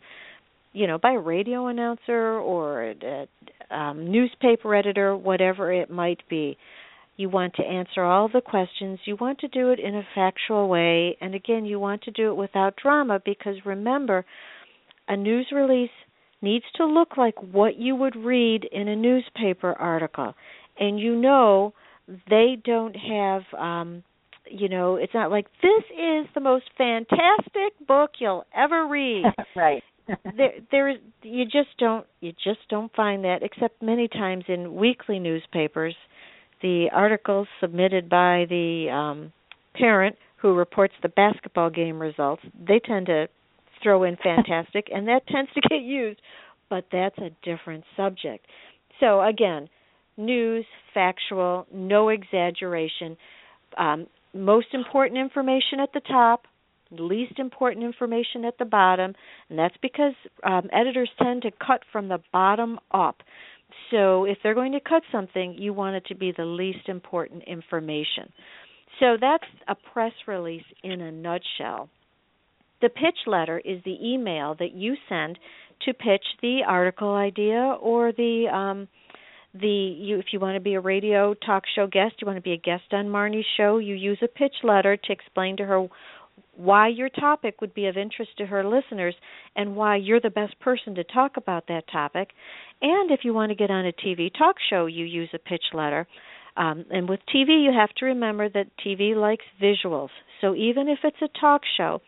[0.76, 3.28] you know, by a radio announcer or a,
[3.72, 6.58] um, newspaper editor, whatever it might be.
[7.16, 9.00] You want to answer all the questions.
[9.06, 11.16] You want to do it in a factual way.
[11.22, 14.26] And again, you want to do it without drama because remember,
[15.08, 15.92] a news release
[16.42, 20.34] needs to look like what you would read in a newspaper article.
[20.80, 21.74] And you know,
[22.30, 24.04] they don't have um
[24.48, 29.24] you know, it's not like this is the most fantastic book you'll ever read.
[29.56, 29.82] right.
[30.38, 34.76] there there is you just don't you just don't find that except many times in
[34.76, 35.96] weekly newspapers
[36.62, 39.34] the articles submitted by the um
[39.74, 43.28] parent who reports the basketball game results they tend to
[43.86, 46.20] throw in fantastic and that tends to get used
[46.70, 48.46] but that's a different subject
[49.00, 49.70] so again
[50.18, 53.16] news factual no exaggeration
[53.78, 56.46] um, most important information at the top,
[56.92, 59.14] least important information at the bottom,
[59.50, 63.18] and that's because um, editors tend to cut from the bottom up.
[63.92, 67.44] So if they're going to cut something, you want it to be the least important
[67.44, 68.32] information.
[69.00, 71.90] So that's a press release in a nutshell.
[72.82, 75.40] The pitch letter is the email that you send
[75.86, 78.88] to pitch the article idea or the um,
[79.54, 82.42] the you if you want to be a radio talk show guest, you want to
[82.42, 85.88] be a guest on Marnie's show, you use a pitch letter to explain to her
[86.56, 89.16] why your topic would be of interest to her listeners
[89.56, 92.30] and why you're the best person to talk about that topic.
[92.82, 95.64] And if you want to get on a TV talk show, you use a pitch
[95.74, 96.08] letter.
[96.58, 100.10] Um, and with TV, you have to remember that TV likes visuals.
[100.40, 102.02] So even if it's a talk show,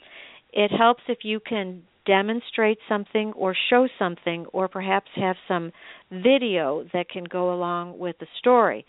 [0.54, 5.72] it helps if you can demonstrate something or show something or perhaps have some
[6.12, 8.86] video that can go along with the story.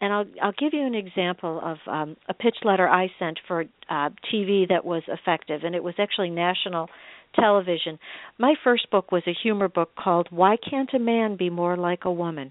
[0.00, 3.64] And I'll I'll give you an example of um, a pitch letter I sent for
[3.90, 6.88] uh, TV that was effective, and it was actually national
[7.38, 7.98] television.
[8.38, 12.06] My first book was a humor book called "Why Can't a Man Be More Like
[12.06, 12.50] a Woman,"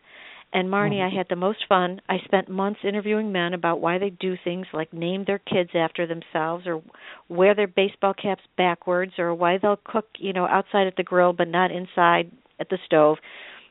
[0.52, 1.16] And Marnie, mm-hmm.
[1.16, 2.02] I had the most fun.
[2.10, 6.08] I spent months interviewing men about why they do things like name their kids after
[6.08, 6.82] themselves or
[7.28, 11.34] wear their baseball caps backwards or why they'll cook, you know, outside at the grill
[11.34, 13.18] but not inside at the stove.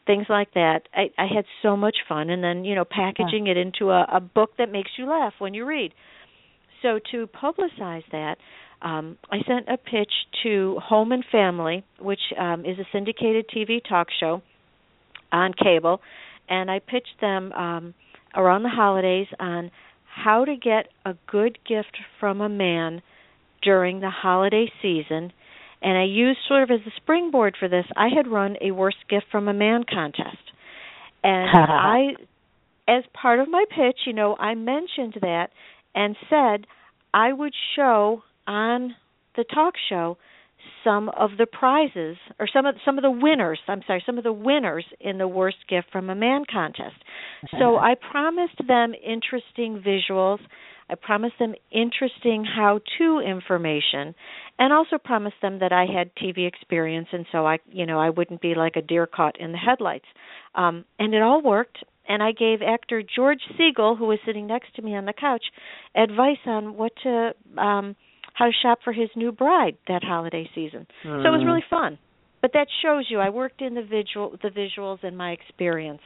[0.06, 0.82] Things like that.
[0.94, 3.52] I, I had so much fun and then, you know, packaging yeah.
[3.52, 5.92] it into a, a book that makes you laugh when you read.
[6.82, 8.36] So to publicize that,
[8.80, 10.12] um, I sent a pitch
[10.44, 14.42] to Home and Family, which um, is a syndicated TV talk show
[15.32, 16.00] on cable
[16.48, 17.94] and I pitched them um,
[18.34, 19.70] around the holidays on
[20.04, 23.02] how to get a good gift from a man
[23.62, 25.32] during the holiday season.
[25.80, 28.98] And I used sort of as a springboard for this, I had run a worst
[29.08, 30.36] gift from a man contest.
[31.22, 32.00] And I,
[32.88, 35.50] as part of my pitch, you know, I mentioned that
[35.94, 36.66] and said
[37.14, 38.94] I would show on
[39.36, 40.18] the talk show
[40.84, 44.24] some of the prizes or some of some of the winners i'm sorry some of
[44.24, 46.96] the winners in the worst gift from a man contest.
[47.58, 50.38] So i promised them interesting visuals.
[50.90, 54.14] I promised them interesting how to information
[54.58, 58.10] and also promised them that i had tv experience and so i you know i
[58.10, 60.06] wouldn't be like a deer caught in the headlights.
[60.54, 64.74] Um and it all worked and I gave actor George Segal, who was sitting next
[64.76, 65.44] to me on the couch,
[65.94, 67.96] advice on what to um
[68.38, 70.86] how to shop for his new bride that holiday season.
[71.04, 71.22] Mm.
[71.22, 71.70] So it was really mm.
[71.70, 71.98] fun.
[72.40, 76.02] But that shows you I worked in the visual the visuals and my experience.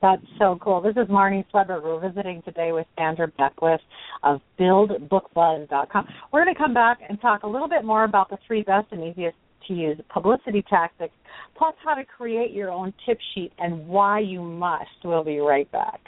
[0.00, 0.80] That's so cool.
[0.80, 1.82] This is Marnie Swedberg.
[1.82, 3.80] We're visiting today with Sandra Beckwith
[4.22, 6.08] of BuildBookBuzz.com.
[6.32, 8.86] We're going to come back and talk a little bit more about the three best
[8.92, 9.36] and easiest
[9.68, 11.12] to use publicity tactics,
[11.54, 14.88] plus how to create your own tip sheet and why you must.
[15.04, 16.00] We'll be right back.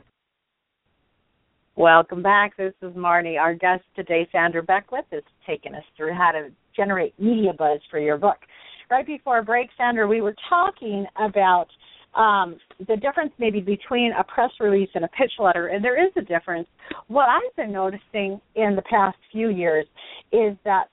[1.74, 2.56] Welcome back.
[2.56, 3.36] This is Marnie.
[3.36, 7.98] Our guest today, Sandra Beckwith, is taking us through how to generate media buzz for
[7.98, 8.36] your book.
[8.88, 11.66] Right before break, Sandra, we were talking about
[12.14, 12.56] um,
[12.86, 16.22] the difference maybe between a press release and a pitch letter, and there is a
[16.22, 16.68] difference.
[17.08, 19.86] What I've been noticing in the past few years
[20.30, 20.84] is that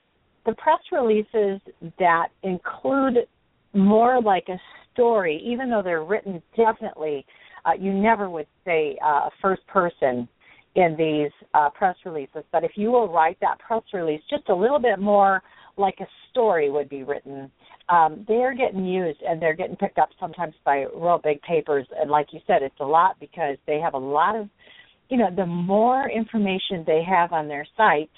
[0.45, 1.61] the press releases
[1.99, 3.17] that include
[3.73, 4.59] more like a
[4.93, 7.25] story, even though they're written definitely,
[7.65, 10.27] uh, you never would say uh, first person
[10.75, 12.43] in these uh, press releases.
[12.51, 15.41] But if you will write that press release just a little bit more
[15.77, 17.51] like a story would be written,
[17.89, 21.85] um, they're getting used and they're getting picked up sometimes by real big papers.
[21.99, 24.47] And like you said, it's a lot because they have a lot of,
[25.09, 28.09] you know, the more information they have on their site,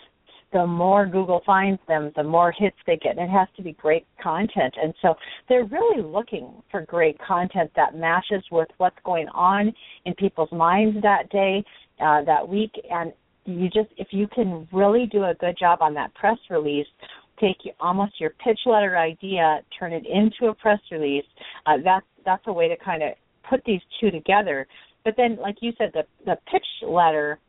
[0.54, 3.18] the more Google finds them, the more hits they get.
[3.18, 4.76] And it has to be great content.
[4.82, 5.16] And so
[5.50, 9.74] they're really looking for great content that matches with what's going on
[10.06, 11.64] in people's minds that day,
[12.00, 12.72] uh, that week.
[12.90, 13.12] And
[13.46, 16.88] you just, if you can really do a good job on that press release,
[17.40, 21.26] take almost your pitch letter idea, turn it into a press release.
[21.66, 23.10] Uh, that's that's a way to kind of
[23.50, 24.66] put these two together.
[25.04, 27.40] But then, like you said, the the pitch letter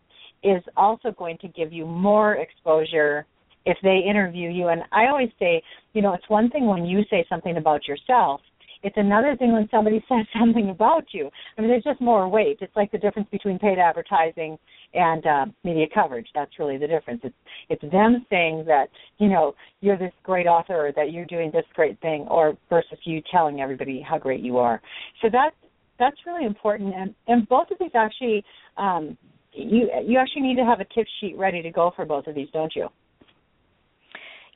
[0.45, 3.27] is also going to give you more exposure
[3.67, 4.69] if they interview you.
[4.69, 5.63] And I always say,
[5.95, 8.41] you know, it's one thing when you say something about yourself.
[8.83, 11.31] It's another thing when somebody says something about you.
[11.57, 12.59] I mean, there's just more weight.
[12.61, 14.59] It's like the difference between paid advertising
[14.93, 16.29] and uh, media coverage.
[16.35, 17.23] That's really the difference.
[17.25, 17.35] It's
[17.71, 18.89] it's them saying that
[19.19, 22.99] you know you're this great author or that you're doing this great thing, or versus
[23.05, 24.83] you telling everybody how great you are.
[25.23, 25.53] So that
[25.99, 26.95] that's really important.
[26.95, 28.45] And and both of these actually
[28.77, 29.17] um,
[29.55, 32.35] you you actually need to have a tip sheet ready to go for both of
[32.35, 32.89] these, don't you?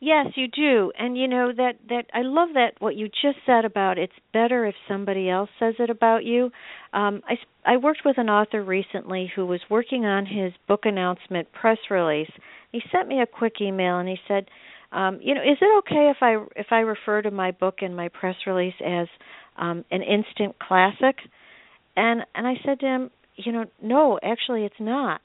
[0.01, 0.93] Yes, you do.
[0.97, 4.65] And you know that that I love that what you just said about it's better
[4.67, 6.51] if somebody else says it about you.
[6.93, 11.53] Um I I worked with an author recently who was working on his book announcement
[11.53, 12.31] press release.
[12.71, 14.47] He sent me a quick email and he said,
[14.93, 17.95] um, you know, is it okay if I if I refer to my book in
[17.95, 19.09] my press release as
[19.57, 21.17] um an instant classic?
[21.97, 25.21] And and I said to him, you know, no, actually it's not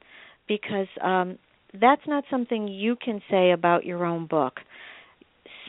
[0.47, 1.37] because um
[1.79, 4.59] that's not something you can say about your own book.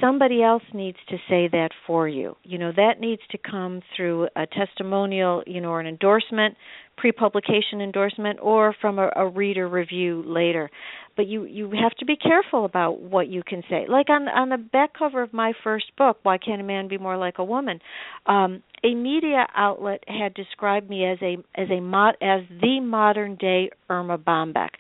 [0.01, 2.37] Somebody else needs to say that for you.
[2.43, 6.57] You know, that needs to come through a testimonial, you know, or an endorsement,
[6.97, 10.69] pre-publication endorsement or from a, a reader review later.
[11.17, 13.87] But you you have to be careful about what you can say.
[13.89, 16.99] Like on on the back cover of my first book, Why Can't a Man Be
[16.99, 17.79] More Like a Woman?
[18.27, 23.37] Um, a media outlet had described me as a as a mod, as the modern
[23.37, 24.71] day Erma Bombeck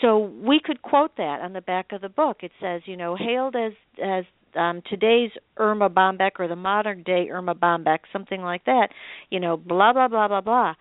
[0.00, 2.38] so we could quote that on the back of the book.
[2.42, 3.72] It says, you know, hailed as
[4.02, 4.24] as
[4.56, 8.88] um, today's Erma Bombeck or the modern day Erma Bombeck, something like that.
[9.30, 10.74] You know, blah blah blah blah blah.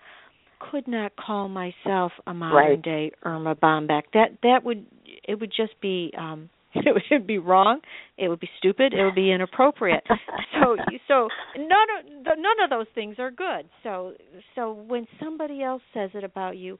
[0.71, 2.81] Could not call myself a modern right.
[2.81, 4.03] day Erma Bombeck.
[4.13, 4.85] That that would
[5.27, 7.79] it would just be um it would be wrong.
[8.17, 8.93] It would be stupid.
[8.93, 10.03] It would be inappropriate.
[10.61, 10.75] so
[11.07, 13.67] so none of none of those things are good.
[13.83, 14.13] So
[14.55, 16.77] so when somebody else says it about you,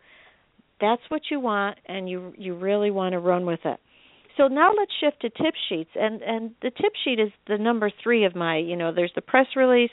[0.80, 3.80] that's what you want and you you really want to run with it
[4.38, 7.92] so now let's shift to tip sheets and and the tip sheet is the number
[8.04, 9.92] 3 of my you know there's the press release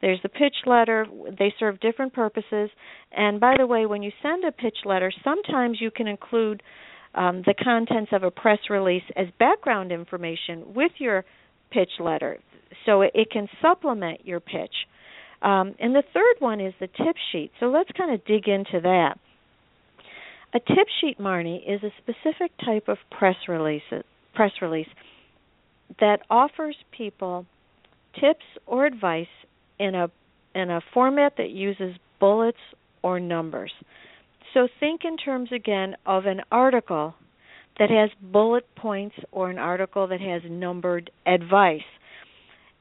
[0.00, 1.06] there's the pitch letter
[1.38, 2.70] they serve different purposes
[3.12, 6.62] and by the way when you send a pitch letter sometimes you can include
[7.14, 11.24] um, the contents of a press release as background information with your
[11.70, 12.38] pitch letter.
[12.86, 14.74] So it, it can supplement your pitch.
[15.42, 17.50] Um, and the third one is the tip sheet.
[17.60, 19.18] So let's kind of dig into that.
[20.54, 23.82] A tip sheet, Marnie, is a specific type of press release
[24.34, 24.88] press release
[26.00, 27.46] that offers people
[28.14, 29.26] tips or advice
[29.78, 30.10] in a
[30.54, 32.58] in a format that uses bullets
[33.02, 33.72] or numbers.
[34.54, 37.14] So think in terms again of an article
[37.78, 41.82] that has bullet points or an article that has numbered advice.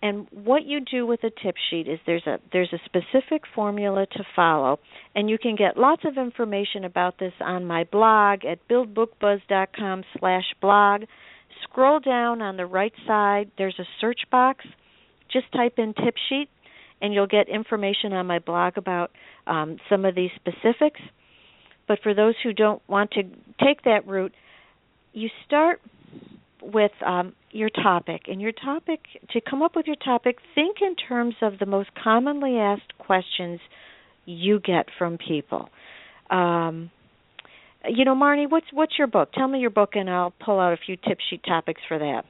[0.04, 4.06] And what you do with a tip sheet is there's a there's a specific formula
[4.06, 4.82] to follow,
[5.16, 11.04] and you can get lots of information about this on my blog at buildbookbuzz.com/blog.
[11.64, 13.50] Scroll down on the right side.
[13.58, 14.66] There's a search box.
[15.32, 16.50] Just type in tip sheet,
[17.02, 19.12] and you'll get information on my blog about
[19.48, 21.00] um, some of these specifics.
[21.88, 23.24] But for those who don't want to
[23.64, 24.34] take that route,
[25.14, 25.82] you start
[26.62, 28.24] with um, your topic.
[28.28, 31.90] And your topic, to come up with your topic, think in terms of the most
[32.02, 33.60] commonly asked questions
[34.26, 35.70] you get from people.
[36.30, 36.90] Um,
[37.88, 39.34] you know, Marnie, what's what's your book?
[39.34, 42.24] Tell me your book, and I'll pull out a few tip sheet topics for that.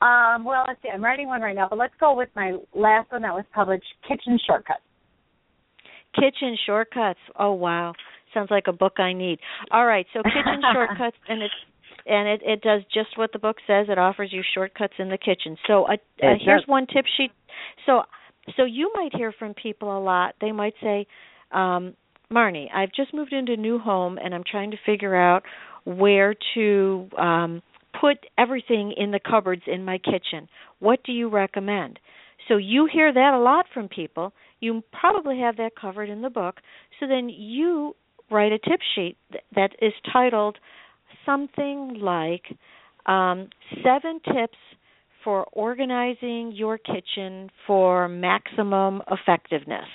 [0.00, 0.88] Um, well, let's see.
[0.88, 3.84] I'm writing one right now, but let's go with my last one that was published,
[4.08, 4.80] Kitchen Shortcuts.
[6.16, 7.20] Kitchen Shortcuts.
[7.38, 7.92] Oh wow,
[8.34, 9.38] sounds like a book I need.
[9.70, 11.54] All right, so Kitchen Shortcuts, and it's
[12.06, 13.86] and it, it does just what the book says.
[13.88, 15.56] It offers you shortcuts in the kitchen.
[15.66, 17.32] So uh, uh, here's one tip sheet.
[17.84, 18.02] So
[18.56, 20.34] so you might hear from people a lot.
[20.40, 21.06] They might say,
[21.50, 21.94] um,
[22.32, 25.42] Marnie, I've just moved into a new home and I'm trying to figure out
[25.84, 27.62] where to um,
[28.00, 30.48] put everything in the cupboards in my kitchen.
[30.78, 31.98] What do you recommend?
[32.48, 34.32] So you hear that a lot from people.
[34.60, 36.56] You probably have that covered in the book.
[36.98, 37.94] So then you
[38.30, 39.16] write a tip sheet
[39.54, 40.58] that is titled
[41.24, 42.44] something like
[43.06, 43.48] um,
[43.82, 44.58] seven tips
[45.26, 49.88] for organizing your kitchen for maximum effectiveness.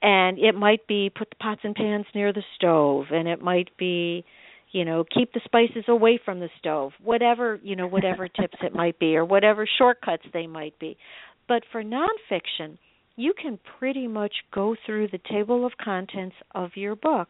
[0.00, 3.76] And it might be put the pots and pans near the stove, and it might
[3.76, 4.24] be,
[4.70, 6.92] you know, keep the spices away from the stove.
[7.02, 10.96] Whatever, you know, whatever tips it might be, or whatever shortcuts they might be.
[11.48, 12.78] But for nonfiction,
[13.16, 17.28] you can pretty much go through the table of contents of your book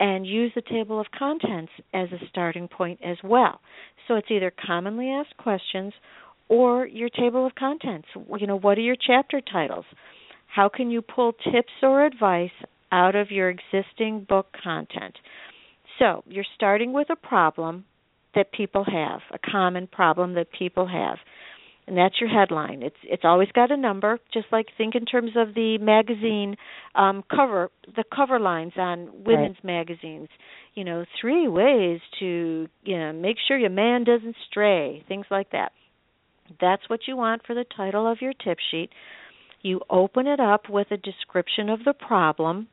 [0.00, 3.60] and use the table of contents as a starting point as well.
[4.06, 5.92] So it's either commonly asked questions
[6.48, 8.08] or your table of contents.
[8.38, 9.84] You know, what are your chapter titles?
[10.46, 12.50] How can you pull tips or advice
[12.90, 15.14] out of your existing book content?
[15.98, 17.84] So, you're starting with a problem
[18.34, 21.18] that people have, a common problem that people have
[21.88, 22.82] and that's your headline.
[22.82, 26.56] It's it's always got a number, just like think in terms of the magazine
[26.94, 29.88] um, cover, the cover lines on women's right.
[29.88, 30.28] magazines.
[30.74, 35.50] You know, three ways to you know make sure your man doesn't stray, things like
[35.52, 35.72] that.
[36.60, 38.90] That's what you want for the title of your tip sheet.
[39.62, 42.68] You open it up with a description of the problem.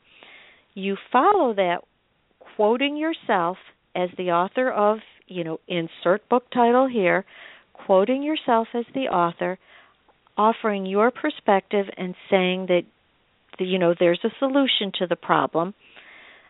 [0.74, 1.80] You follow that
[2.55, 3.57] quoting yourself
[3.95, 7.26] as the author of, you know, insert book title here
[7.86, 9.57] quoting yourself as the author,
[10.38, 12.84] offering your perspective and saying that
[13.59, 15.73] you know there's a solution to the problem.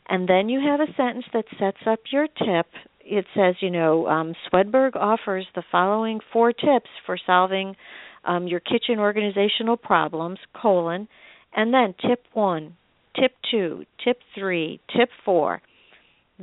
[0.07, 2.67] And then you have a sentence that sets up your tip.
[3.01, 7.75] It says, you know, um, Swedberg offers the following four tips for solving
[8.23, 11.07] um, your kitchen organizational problems, colon,
[11.55, 12.75] and then tip one,
[13.19, 15.61] tip two, tip three, tip four.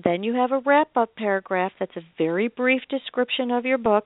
[0.03, 4.05] Then you have a wrap up paragraph that's a very brief description of your book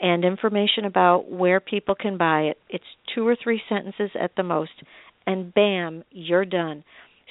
[0.00, 2.58] and information about where people can buy it.
[2.68, 2.84] It's
[3.14, 4.72] two or three sentences at the most,
[5.26, 6.84] and bam, you're done.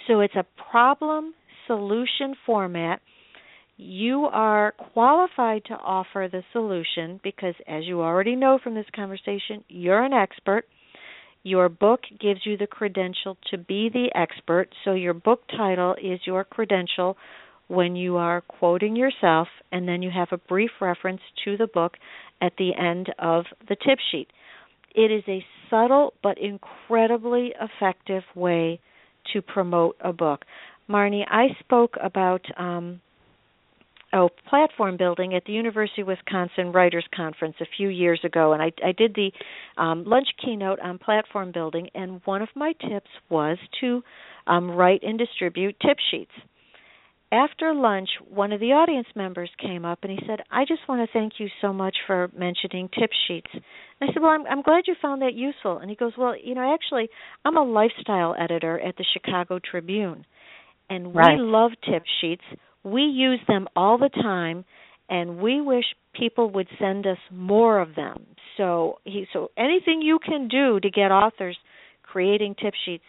[0.07, 1.34] So it's a problem
[1.68, 3.01] solution format.
[3.78, 9.63] You are qualified to offer the solution because, as you already know from this conversation,
[9.68, 10.66] you're an expert.
[11.43, 16.20] Your book gives you the credential to be the expert, so your book title is
[16.26, 17.18] your credential
[17.68, 21.93] when you are quoting yourself, and then you have a brief reference to the book
[22.41, 24.28] at the end of the tip sheet.
[24.93, 28.80] It is a subtle but incredibly effective way
[29.34, 30.45] to promote a book.
[30.89, 33.01] Marnie, I spoke about um,
[34.13, 38.61] oh, platform building at the University of Wisconsin Writers Conference a few years ago, and
[38.61, 39.32] I, I did the
[39.82, 44.03] um, lunch keynote on platform building, and one of my tips was to
[44.47, 46.32] um, write and distribute tip sheets
[47.32, 51.07] after lunch, one of the audience members came up and he said, "I just want
[51.07, 53.61] to thank you so much for mentioning tip sheets." And
[54.09, 56.53] I said, "Well, I'm, I'm glad you found that useful." And he goes, "Well, you
[56.55, 57.09] know, actually,
[57.43, 60.26] I'm a lifestyle editor at the Chicago Tribune,
[60.89, 61.39] and we right.
[61.39, 62.43] love tip sheets.
[62.84, 64.63] We use them all the time,
[65.09, 68.28] and we wish people would send us more of them.
[68.57, 71.57] So he, so anything you can do to get authors
[72.03, 73.03] creating tip sheets."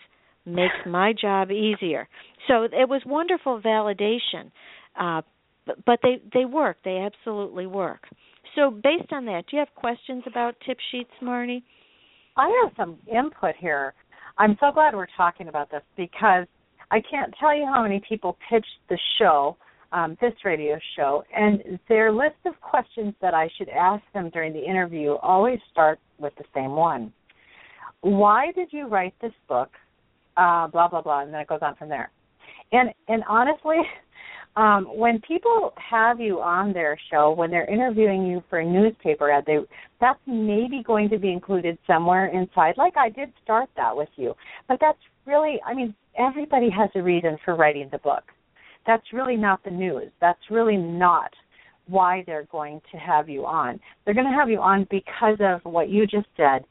[0.47, 2.09] makes my job easier.
[2.49, 4.51] So it was wonderful validation,
[4.99, 5.23] uh,
[5.85, 6.77] but, they they work.
[6.85, 8.07] They absolutely work.
[8.55, 11.63] So based on that, do you have questions about tip sheets, Marnie?
[12.37, 13.95] I have some input here.
[14.39, 16.47] I'm so glad we're talking about this because
[16.91, 19.57] I can't tell you how many people pitched the show,
[19.93, 24.53] um, this radio show, and their list of questions that I should ask them during
[24.53, 27.13] the interview always start with the same one.
[28.03, 29.71] Why did you write this book?
[30.37, 32.11] Uh, blah blah blah, and then it goes on from there.
[32.73, 33.77] And and honestly,
[34.57, 39.31] um, when people have you on their show, when they're interviewing you for a newspaper
[39.31, 39.59] ad, they
[40.01, 42.75] that's maybe going to be included somewhere inside.
[42.77, 44.35] Like I did start that with you,
[44.69, 48.23] but that's really, I mean, everybody has a reason for writing the book.
[48.87, 50.11] That's really not the news.
[50.21, 51.31] That's really not
[51.89, 53.81] why they're going to have you on.
[54.05, 56.65] They're going to have you on because of what you just said.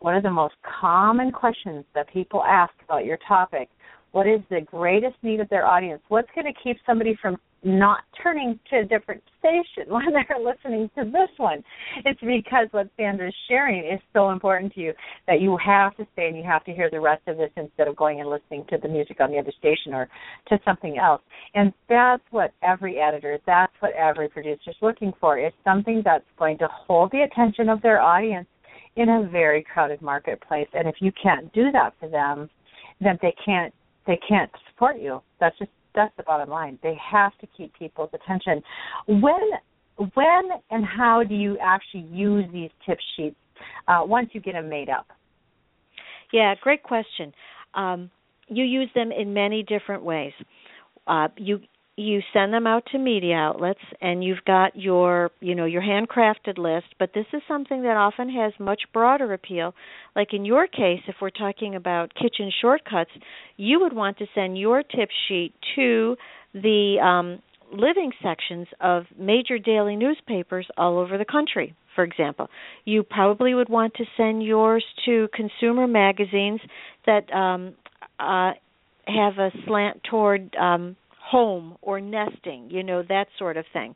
[0.00, 3.68] One of the most common questions that people ask about your topic
[4.12, 6.02] what is the greatest need of their audience?
[6.08, 10.90] What's going to keep somebody from not turning to a different station when they're listening
[10.96, 11.62] to this one?
[12.04, 14.92] It's because what Sandra's sharing is so important to you
[15.26, 17.86] that you have to stay and you have to hear the rest of this instead
[17.86, 20.08] of going and listening to the music on the other station or
[20.48, 21.22] to something else.
[21.54, 26.24] And that's what every editor, that's what every producer is looking for is something that's
[26.38, 28.48] going to hold the attention of their audience
[28.96, 30.68] in a very crowded marketplace.
[30.74, 32.50] And if you can't do that for them,
[33.00, 33.72] then they can't
[34.06, 35.22] they can't support you.
[35.40, 36.78] That's just that's the bottom line.
[36.82, 38.62] They have to keep people's attention.
[39.06, 39.50] When
[40.14, 43.36] when and how do you actually use these tip sheets
[43.88, 45.06] uh, once you get them made up?
[46.32, 47.32] Yeah, great question.
[47.74, 48.10] Um,
[48.48, 50.32] you use them in many different ways.
[51.06, 51.60] Uh, you
[52.00, 56.56] you send them out to media outlets and you've got your you know your handcrafted
[56.56, 59.74] list but this is something that often has much broader appeal.
[60.16, 63.10] Like in your case if we're talking about kitchen shortcuts
[63.56, 66.16] you would want to send your tip sheet to
[66.54, 72.48] the um, living sections of major daily newspapers all over the country for example.
[72.86, 76.60] You probably would want to send yours to consumer magazines
[77.04, 77.74] that um,
[78.18, 78.52] uh,
[79.06, 80.96] have a slant toward um,
[81.30, 83.94] home or nesting, you know, that sort of thing.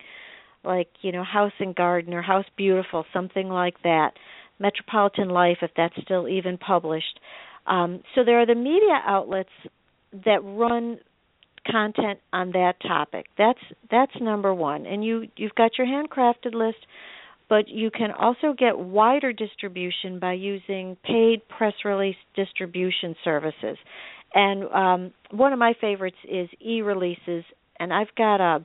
[0.64, 4.12] Like, you know, House and Garden or House Beautiful, something like that.
[4.58, 7.18] Metropolitan Life, if that's still even published.
[7.66, 9.50] Um, so there are the media outlets
[10.24, 10.98] that run
[11.70, 13.26] content on that topic.
[13.36, 13.58] That's
[13.90, 14.86] that's number one.
[14.86, 16.86] And you you've got your handcrafted list,
[17.48, 23.78] but you can also get wider distribution by using paid press release distribution services.
[24.34, 27.44] And um, one of my favorites is e-releases,
[27.78, 28.64] and I've got a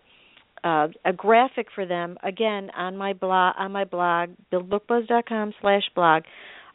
[0.61, 6.23] uh, a graphic for them again on my blog on my blog buildbookbuzz.com slash blog.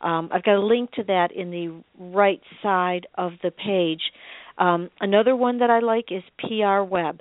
[0.00, 4.00] Um, I've got a link to that in the right side of the page.
[4.58, 7.20] Um, another one that I like is PR Web.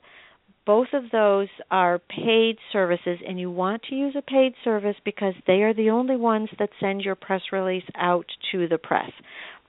[0.66, 5.34] Both of those are paid services, and you want to use a paid service because
[5.46, 9.12] they are the only ones that send your press release out to the press.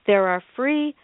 [0.07, 0.95] There are free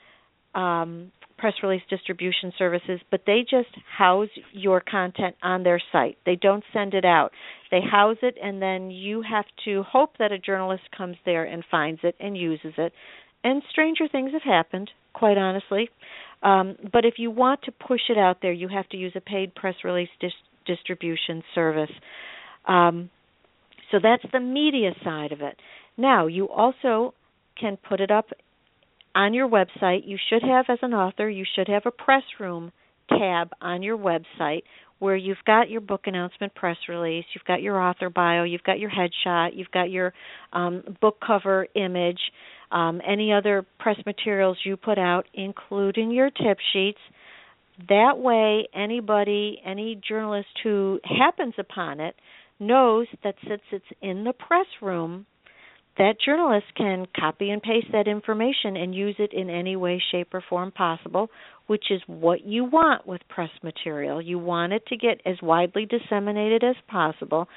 [0.55, 6.17] um, press release distribution services, but they just house your content on their site.
[6.25, 7.31] They don't send it out.
[7.71, 11.63] They house it, and then you have to hope that a journalist comes there and
[11.71, 12.93] finds it and uses it.
[13.43, 15.89] And stranger things have happened, quite honestly.
[16.43, 19.21] Um, but if you want to push it out there, you have to use a
[19.21, 20.31] paid press release dis-
[20.67, 21.91] distribution service.
[22.67, 23.09] Um,
[23.91, 25.57] so that's the media side of it.
[25.97, 27.13] Now, you also
[27.59, 28.27] can put it up
[29.15, 32.71] on your website, you should have, as an author, you should have a press room
[33.09, 34.63] tab on your website
[34.99, 38.79] where you've got your book announcement press release, you've got your author bio, you've got
[38.79, 40.13] your headshot, you've got your
[40.53, 42.19] um, book cover image,
[42.71, 46.99] um, any other press materials you put out, including your tip sheets.
[47.89, 52.15] That way, anybody, any journalist who happens upon it,
[52.59, 55.25] knows that since it's in the press room,
[55.97, 60.33] that journalist can copy and paste that information and use it in any way, shape,
[60.33, 61.29] or form possible,
[61.67, 64.21] which is what you want with press material.
[64.21, 67.47] You want it to get as widely disseminated as possible.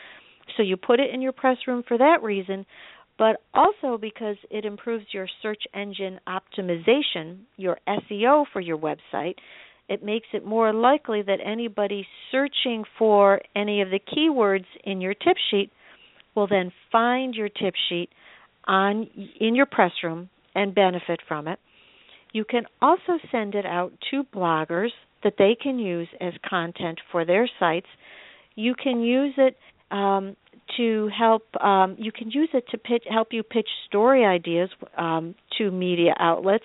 [0.56, 2.66] So you put it in your press room for that reason,
[3.18, 9.36] but also because it improves your search engine optimization, your SEO for your website.
[9.88, 15.14] It makes it more likely that anybody searching for any of the keywords in your
[15.14, 15.70] tip sheet
[16.34, 18.10] will then find your tip sheet
[18.66, 19.08] on
[19.40, 21.58] in your press room and benefit from it.
[22.32, 24.90] You can also send it out to bloggers
[25.22, 27.86] that they can use as content for their sites.
[28.54, 29.56] You can use it
[29.90, 30.36] um,
[30.76, 31.42] to help.
[31.62, 36.14] Um, you can use it to pitch, help you pitch story ideas um, to media
[36.18, 36.64] outlets.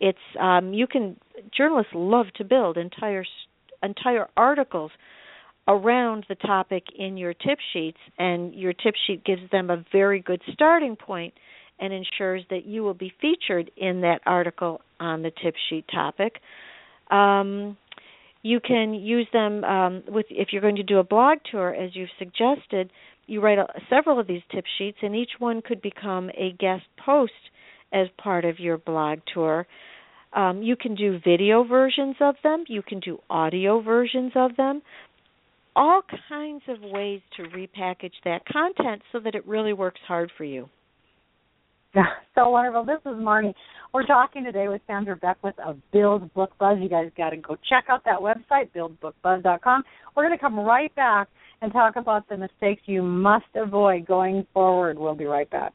[0.00, 1.16] It's um, you can
[1.56, 3.24] journalists love to build entire
[3.82, 4.90] entire articles
[5.70, 10.20] around the topic in your tip sheets, and your tip sheet gives them a very
[10.20, 11.32] good starting point
[11.78, 16.40] and ensures that you will be featured in that article on the tip sheet topic.
[17.10, 17.76] Um,
[18.42, 21.94] you can use them um, with if you're going to do a blog tour, as
[21.94, 22.90] you've suggested.
[23.26, 26.84] You write a, several of these tip sheets, and each one could become a guest
[27.04, 27.32] post
[27.92, 29.66] as part of your blog tour.
[30.32, 32.64] Um, you can do video versions of them.
[32.68, 34.82] You can do audio versions of them
[35.76, 40.44] all kinds of ways to repackage that content so that it really works hard for
[40.44, 40.68] you.
[41.94, 42.02] Yeah,
[42.34, 42.84] so wonderful.
[42.84, 43.54] This is Marnie.
[43.92, 46.78] We're talking today with Sandra Beckwith of Build Book Buzz.
[46.80, 49.82] You guys got to go check out that website, buildbookbuzz.com.
[50.16, 51.28] We're going to come right back
[51.62, 54.98] and talk about the mistakes you must avoid going forward.
[54.98, 55.72] We'll be right back.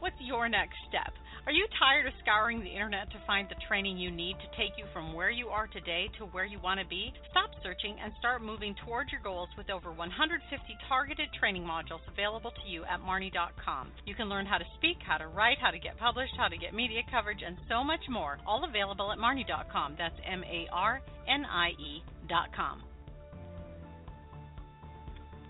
[0.00, 1.12] What's your next step?
[1.48, 4.76] Are you tired of scouring the internet to find the training you need to take
[4.76, 7.10] you from where you are today to where you want to be?
[7.30, 10.44] Stop searching and start moving towards your goals with over 150
[10.90, 13.88] targeted training modules available to you at Marnie.com.
[14.04, 16.58] You can learn how to speak, how to write, how to get published, how to
[16.58, 19.96] get media coverage, and so much more, all available at Marnie.com.
[19.96, 22.82] That's M A R N I E.com.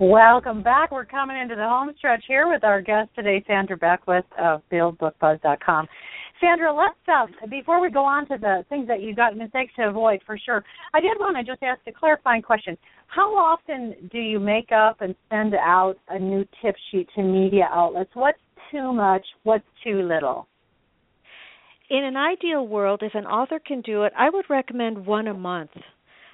[0.00, 0.92] Welcome back.
[0.92, 5.88] We're coming into the home stretch here with our guest today, Sandra Beckwith of BuildBookBuzz.com.
[6.40, 9.88] Sandra, let's uh, before we go on to the things that you got mistakes to
[9.88, 10.62] avoid for sure.
[10.94, 12.78] I did want to just ask a clarifying question.
[13.08, 17.68] How often do you make up and send out a new tip sheet to media
[17.68, 18.10] outlets?
[18.14, 18.38] What's
[18.70, 19.26] too much?
[19.42, 20.46] What's too little?
[21.90, 25.34] In an ideal world, if an author can do it, I would recommend one a
[25.34, 25.72] month.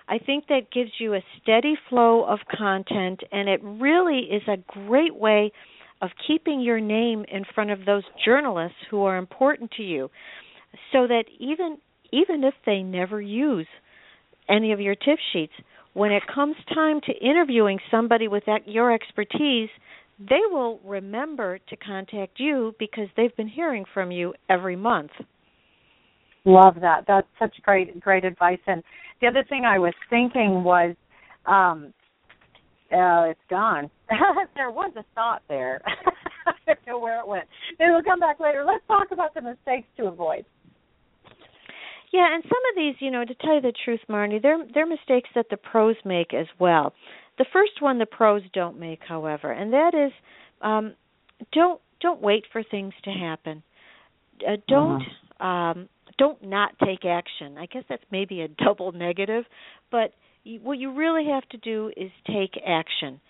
[0.08, 4.58] I think that gives you a steady flow of content, and it really is a
[4.86, 5.52] great way
[6.02, 10.10] of keeping your name in front of those journalists who are important to you,
[10.92, 11.78] so that even
[12.12, 13.66] even if they never use
[14.48, 15.54] any of your tip sheets,
[15.94, 19.70] when it comes time to interviewing somebody with that, your expertise,
[20.18, 25.10] they will remember to contact you because they've been hearing from you every month.
[26.44, 27.04] Love that.
[27.06, 28.58] That's such great great advice.
[28.66, 28.82] And
[29.20, 30.94] the other thing I was thinking was,
[31.46, 31.94] um,
[32.92, 33.90] uh, it's gone.
[34.54, 35.80] there was a thought there.
[36.46, 37.44] I don't know where it went.
[37.78, 38.64] Maybe we'll come back later.
[38.64, 40.44] Let's talk about the mistakes to avoid.
[42.12, 44.86] Yeah, and some of these, you know, to tell you the truth, Marnie, they're they're
[44.86, 46.92] mistakes that the pros make as well.
[47.38, 50.12] The first one the pros don't make, however, and that is
[50.60, 50.94] um,
[51.52, 53.62] don't don't wait for things to happen.
[54.46, 55.02] Uh, don't
[55.40, 55.46] uh-huh.
[55.46, 55.88] um,
[56.18, 57.56] don't not take action.
[57.58, 59.44] I guess that's maybe a double negative,
[59.90, 60.12] but
[60.62, 63.20] what you really have to do is take action.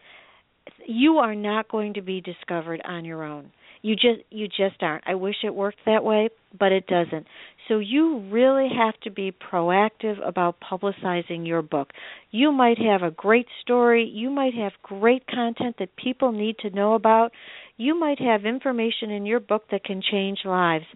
[0.87, 3.51] You are not going to be discovered on your own.
[3.83, 5.05] You just you just aren't.
[5.07, 7.27] I wish it worked that way, but it doesn't.
[7.69, 11.91] So you really have to be proactive about publicizing your book.
[12.31, 16.71] You might have a great story, you might have great content that people need to
[16.71, 17.33] know about.
[17.77, 20.87] You might have information in your book that can change lives.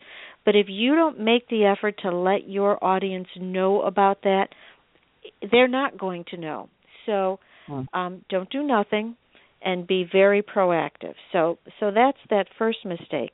[0.44, 4.48] But if you don't make the effort to let your audience know about that,
[5.50, 6.68] they're not going to know.
[7.06, 7.82] So hmm.
[7.92, 9.16] um, don't do nothing
[9.62, 11.14] and be very proactive.
[11.32, 13.32] So so that's that first mistake.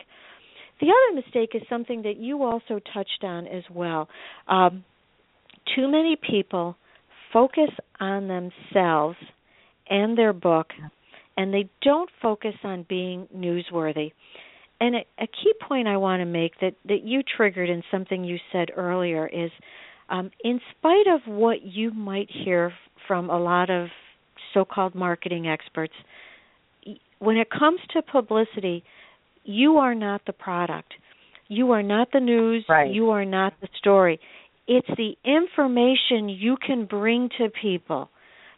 [0.80, 4.08] The other mistake is something that you also touched on as well.
[4.48, 4.84] Um,
[5.76, 6.76] too many people
[7.32, 9.16] focus on themselves
[9.88, 10.68] and their book,
[11.36, 14.12] and they don't focus on being newsworthy.
[14.84, 18.22] And a, a key point I want to make that that you triggered in something
[18.22, 19.50] you said earlier is,
[20.10, 22.70] um, in spite of what you might hear
[23.08, 23.88] from a lot of
[24.52, 25.94] so-called marketing experts,
[27.18, 28.84] when it comes to publicity,
[29.44, 30.92] you are not the product.
[31.48, 32.66] You are not the news.
[32.68, 32.92] Right.
[32.92, 34.20] You are not the story.
[34.68, 38.10] It's the information you can bring to people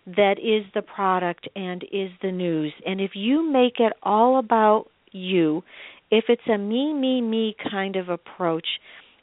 [0.06, 2.72] that is the product and is the news.
[2.84, 5.62] And if you make it all about you,
[6.10, 8.66] if it's a me, me, me kind of approach,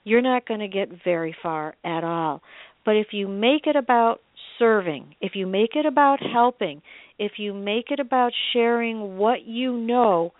[0.04, 2.42] you're not going to get very far at all.
[2.86, 4.20] But if you make it about
[4.60, 6.82] serving, if you make it about helping,
[7.18, 10.34] if you make it about sharing what you know,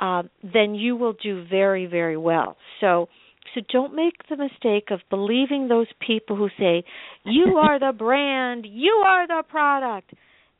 [0.00, 2.56] uh, then you will do very, very well.
[2.80, 3.08] So,
[3.54, 6.84] so don't make the mistake of believing those people who say,
[7.24, 10.12] "You are the brand, you are the product."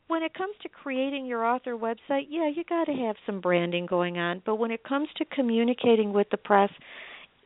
[0.07, 3.85] When it comes to creating your author website, yeah, you got to have some branding
[3.85, 6.71] going on, but when it comes to communicating with the press,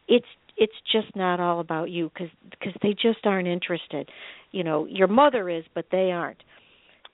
[0.07, 0.25] it's
[0.57, 2.29] it's just not all about you cuz
[2.61, 4.09] cuz they just aren't interested.
[4.51, 6.43] You know, your mother is, but they aren't.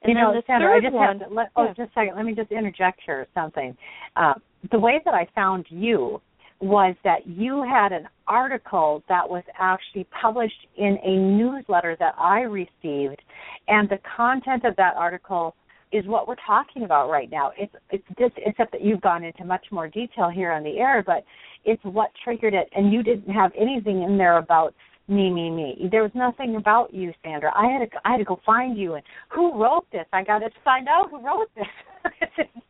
[0.04, 1.74] And you know, the Sandra, I just one, have to let, oh, yeah.
[1.74, 2.16] just a second.
[2.16, 3.76] Let me just interject here something.
[4.16, 4.34] Uh,
[4.72, 6.22] the way that I found you
[6.60, 12.42] was that you had an article that was actually published in a newsletter that I
[12.42, 13.22] received,
[13.68, 15.56] and the content of that article
[15.92, 17.52] is what we're talking about right now.
[17.58, 21.04] It's it's just except that you've gone into much more detail here on the air,
[21.06, 21.24] but
[21.64, 24.74] it's what triggered it, and you didn't have anything in there about
[25.08, 25.88] me, me, me.
[25.90, 27.52] There was nothing about you, Sandra.
[27.56, 30.06] I had to I had to go find you and who wrote this.
[30.12, 31.66] I got to find out who wrote this.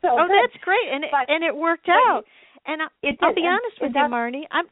[0.02, 0.38] so oh, good.
[0.44, 2.24] that's great, and but, it, and it worked out.
[2.68, 4.44] And I, it I'll be and, honest with you, Marnie.
[4.52, 4.66] I'm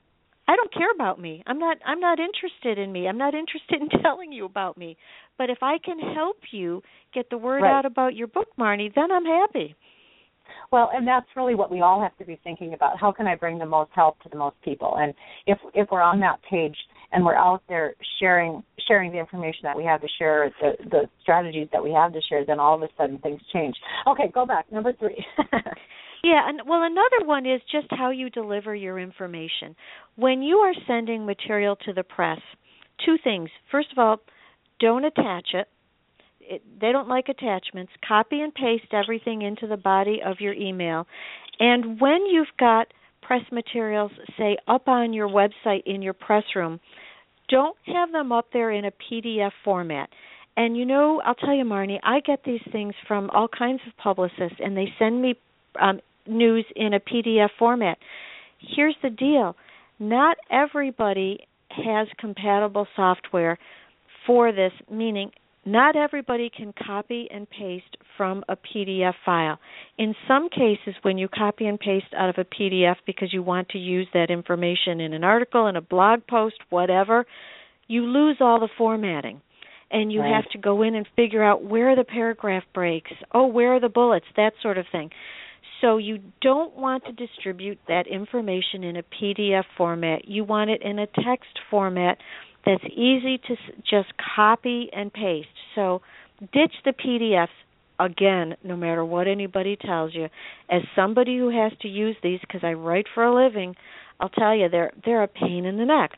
[0.47, 1.43] I don't care about me.
[1.47, 3.07] I'm not I'm not interested in me.
[3.07, 4.97] I'm not interested in telling you about me.
[5.37, 6.81] But if I can help you
[7.13, 7.77] get the word right.
[7.77, 9.75] out about your book, Marnie, then I'm happy.
[10.71, 12.99] Well, and that's really what we all have to be thinking about.
[12.99, 14.95] How can I bring the most help to the most people?
[14.97, 15.13] And
[15.47, 16.75] if if we're on that page
[17.11, 21.09] and we're out there sharing sharing the information that we have to share, the the
[21.21, 23.75] strategies that we have to share, then all of a sudden things change.
[24.07, 24.71] Okay, go back.
[24.71, 25.25] Number three.
[26.25, 29.75] Yeah, and well, another one is just how you deliver your information.
[30.15, 32.39] When you are sending material to the press,
[33.05, 33.51] two things.
[33.69, 34.17] First of all,
[34.79, 35.67] don't attach it.
[36.41, 36.63] it.
[36.81, 37.91] They don't like attachments.
[38.07, 41.05] Copy and paste everything into the body of your email.
[41.59, 42.87] And when you've got
[43.21, 46.79] press materials, say, up on your website in your press room,
[47.49, 50.09] don't have them up there in a PDF format.
[50.57, 53.95] And you know, I'll tell you, Marnie, I get these things from all kinds of
[53.97, 55.35] publicists, and they send me
[55.79, 57.97] um, news in a PDF format.
[58.59, 59.55] Here's the deal
[59.99, 63.57] not everybody has compatible software
[64.25, 65.31] for this, meaning
[65.65, 69.57] not everybody can copy and paste from a PDF file.
[69.97, 73.69] In some cases, when you copy and paste out of a PDF because you want
[73.69, 77.25] to use that information in an article, in a blog post, whatever,
[77.87, 79.41] you lose all the formatting.
[79.91, 80.33] and you right.
[80.33, 83.79] have to go in and figure out where are the paragraph breaks oh where are
[83.79, 85.09] the bullets that sort of thing
[85.81, 90.81] so you don't want to distribute that information in a pdf format you want it
[90.81, 92.17] in a text format
[92.65, 93.55] that's easy to
[93.89, 96.01] just copy and paste so
[96.53, 97.47] ditch the pdfs
[97.99, 100.27] again no matter what anybody tells you
[100.69, 103.75] as somebody who has to use these because i write for a living
[104.19, 106.11] i'll tell you they're they're a pain in the neck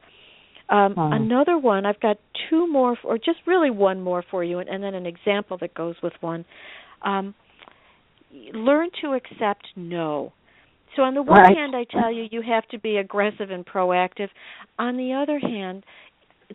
[0.69, 0.95] um.
[0.97, 2.17] Another one, I've got
[2.49, 5.73] two more, or just really one more for you, and, and then an example that
[5.73, 6.43] goes with one.
[7.03, 7.35] Um,
[8.53, 10.34] learn to accept no.
[10.95, 11.55] So, on the one Right.
[11.55, 14.30] hand, I tell you, you have to be aggressive and proactive.
[14.80, 15.84] On the other hand,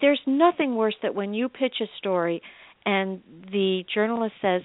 [0.01, 2.43] there's nothing worse than when you pitch a story
[2.85, 3.21] and
[3.53, 4.63] the journalist says,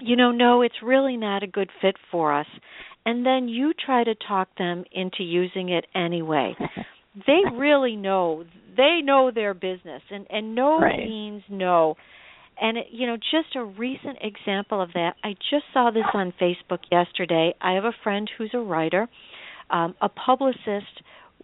[0.00, 2.46] you know, no, it's really not a good fit for us.
[3.06, 6.56] And then you try to talk them into using it anyway
[7.26, 8.44] they really know
[8.76, 10.98] they know their business and and no Right.
[11.04, 11.96] means no
[12.60, 16.32] and it, you know just a recent example of that i just saw this on
[16.40, 19.08] facebook yesterday i have a friend who's a writer
[19.70, 21.02] um a publicist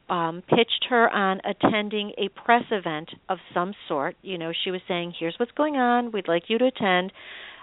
[0.09, 4.81] um pitched her on attending a press event of some sort you know she was
[4.87, 7.13] saying here's what's going on we'd like you to attend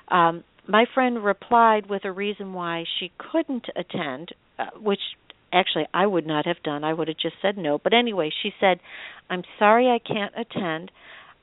[0.10, 4.30] um my friend replied with a reason why she couldn't attend
[4.60, 5.00] uh, which
[5.54, 6.84] actually I would not have done.
[6.84, 7.78] I would have just said no.
[7.78, 8.80] But anyway, she said,
[9.30, 10.92] "I'm sorry I can't attend.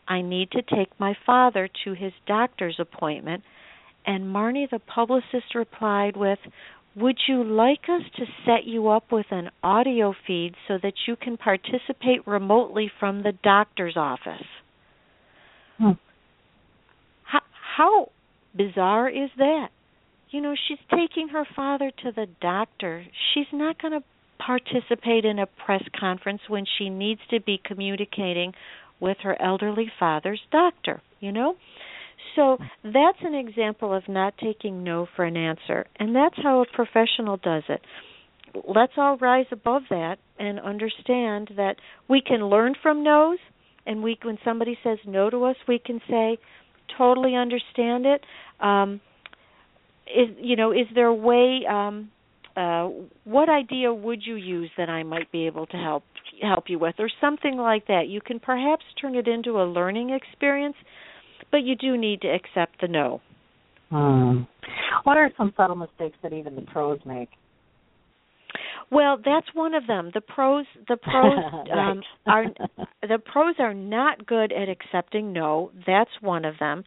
[0.08, 3.44] I need to take my father to his doctor's appointment."
[4.06, 6.38] And Marnie the publicist replied with,
[6.96, 11.16] "Would you like us to set you up with an audio feed so that you
[11.16, 14.46] can participate remotely from the doctor's office?"
[15.78, 15.92] Hmm.
[17.24, 18.12] How how
[18.54, 19.70] bizarre is that?
[20.30, 24.04] you know she's taking her father to the doctor she's not going to
[24.38, 28.52] participate in a press conference when she needs to be communicating
[29.00, 31.54] with her elderly father's doctor you know?
[32.36, 36.66] So that's an example of not taking no for an answer and that's how a
[36.74, 37.80] professional does it.
[38.66, 41.76] Let's all rise above that and understand that
[42.08, 43.38] we can learn from no's
[43.86, 46.38] and we when somebody says no to us we can say
[46.98, 48.24] totally understand it.
[48.60, 49.00] Um
[50.06, 52.10] is you know is there a way um
[52.56, 52.88] uh
[53.24, 56.04] what idea would you use that I might be able to help
[56.42, 60.10] help you with or something like that you can perhaps turn it into a learning
[60.10, 60.76] experience
[61.50, 63.20] but you do need to accept the no
[63.90, 64.42] Hmm.
[65.02, 67.28] What are some subtle mistakes that even the pros make?
[68.90, 71.38] well that's one of them the pros the pros
[71.72, 72.46] um are
[73.02, 76.82] the pros are not good at accepting no that's one of them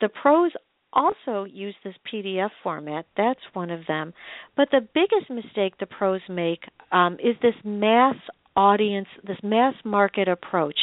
[0.00, 0.52] the pros
[0.92, 3.06] also use this PDF format.
[3.16, 4.14] That's one of them.
[4.56, 8.16] But the biggest mistake the pros make um, is this mass
[8.58, 10.78] audience, this mass market approach.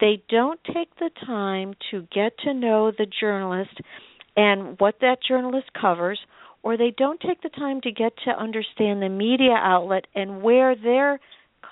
[0.00, 3.76] They don't take the time to get to know the journalist
[4.36, 6.18] and what that journalist covers,
[6.62, 10.74] or they don't take the time to get to understand the media outlet and where
[10.76, 11.18] their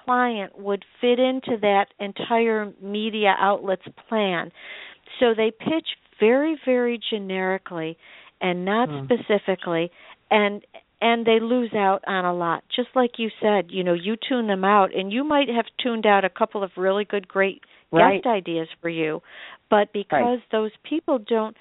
[0.04, 4.50] client would fit into that entire media outlet's plan.
[5.20, 5.86] So they pitch
[6.18, 7.96] very very generically
[8.40, 9.04] and not Hmm.
[9.04, 9.90] specifically
[10.30, 10.64] and
[11.00, 14.46] and they lose out on a lot just like you said you know you tune
[14.46, 18.22] them out and you might have tuned out a couple of really good great Right.
[18.22, 19.22] guest ideas for you
[19.70, 21.56] but because those people don't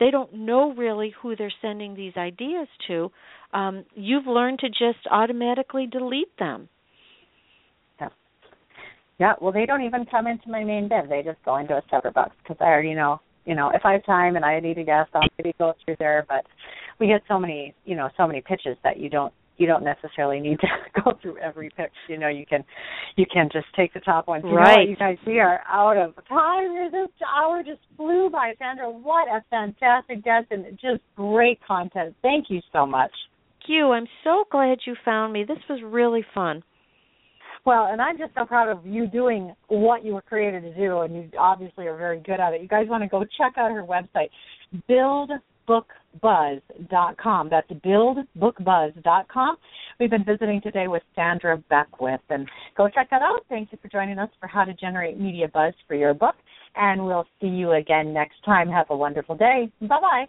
[0.00, 3.10] they don't know really who they're sending these ideas to
[3.52, 6.68] um you've learned to just automatically delete them
[8.00, 8.08] Yeah,
[9.18, 9.34] Yeah.
[9.40, 11.08] well, they don't even come into my main bin.
[11.08, 13.92] They just go into a separate box because I already know, you know, if I
[13.92, 16.24] have time and I need a guest, I'll maybe go through there.
[16.28, 16.44] But
[16.98, 20.38] we get so many, you know, so many pitches that you don't you don't necessarily
[20.40, 20.68] need to
[21.04, 21.92] go through every pitch.
[22.08, 22.64] You know, you can
[23.16, 24.44] you can just take the top ones.
[24.44, 24.88] You know Right.
[24.88, 26.90] you guys, we are out of time.
[26.92, 28.90] This hour just flew by, Sandra.
[28.90, 32.14] What a fantastic guest and just great content.
[32.22, 33.10] Thank you so much.
[33.10, 36.62] Thank you i'm so glad you found me this was really fun
[37.66, 41.00] Well, and I'm just so proud of you doing what you were created to do,
[41.00, 42.62] and you obviously are very good at it.
[42.62, 44.30] You guys want to go check out her website,
[46.22, 47.50] buildbookbuzz.com.
[47.50, 49.56] That's buildbookbuzz.com.
[50.00, 53.40] We've been visiting today with Sandra Beckwith, and go check that out.
[53.48, 56.36] Thank you for joining us for How to Generate Media Buzz for your book,
[56.76, 58.68] and we'll see you again next time.
[58.68, 59.70] Have a wonderful day.
[59.80, 60.28] Bye bye.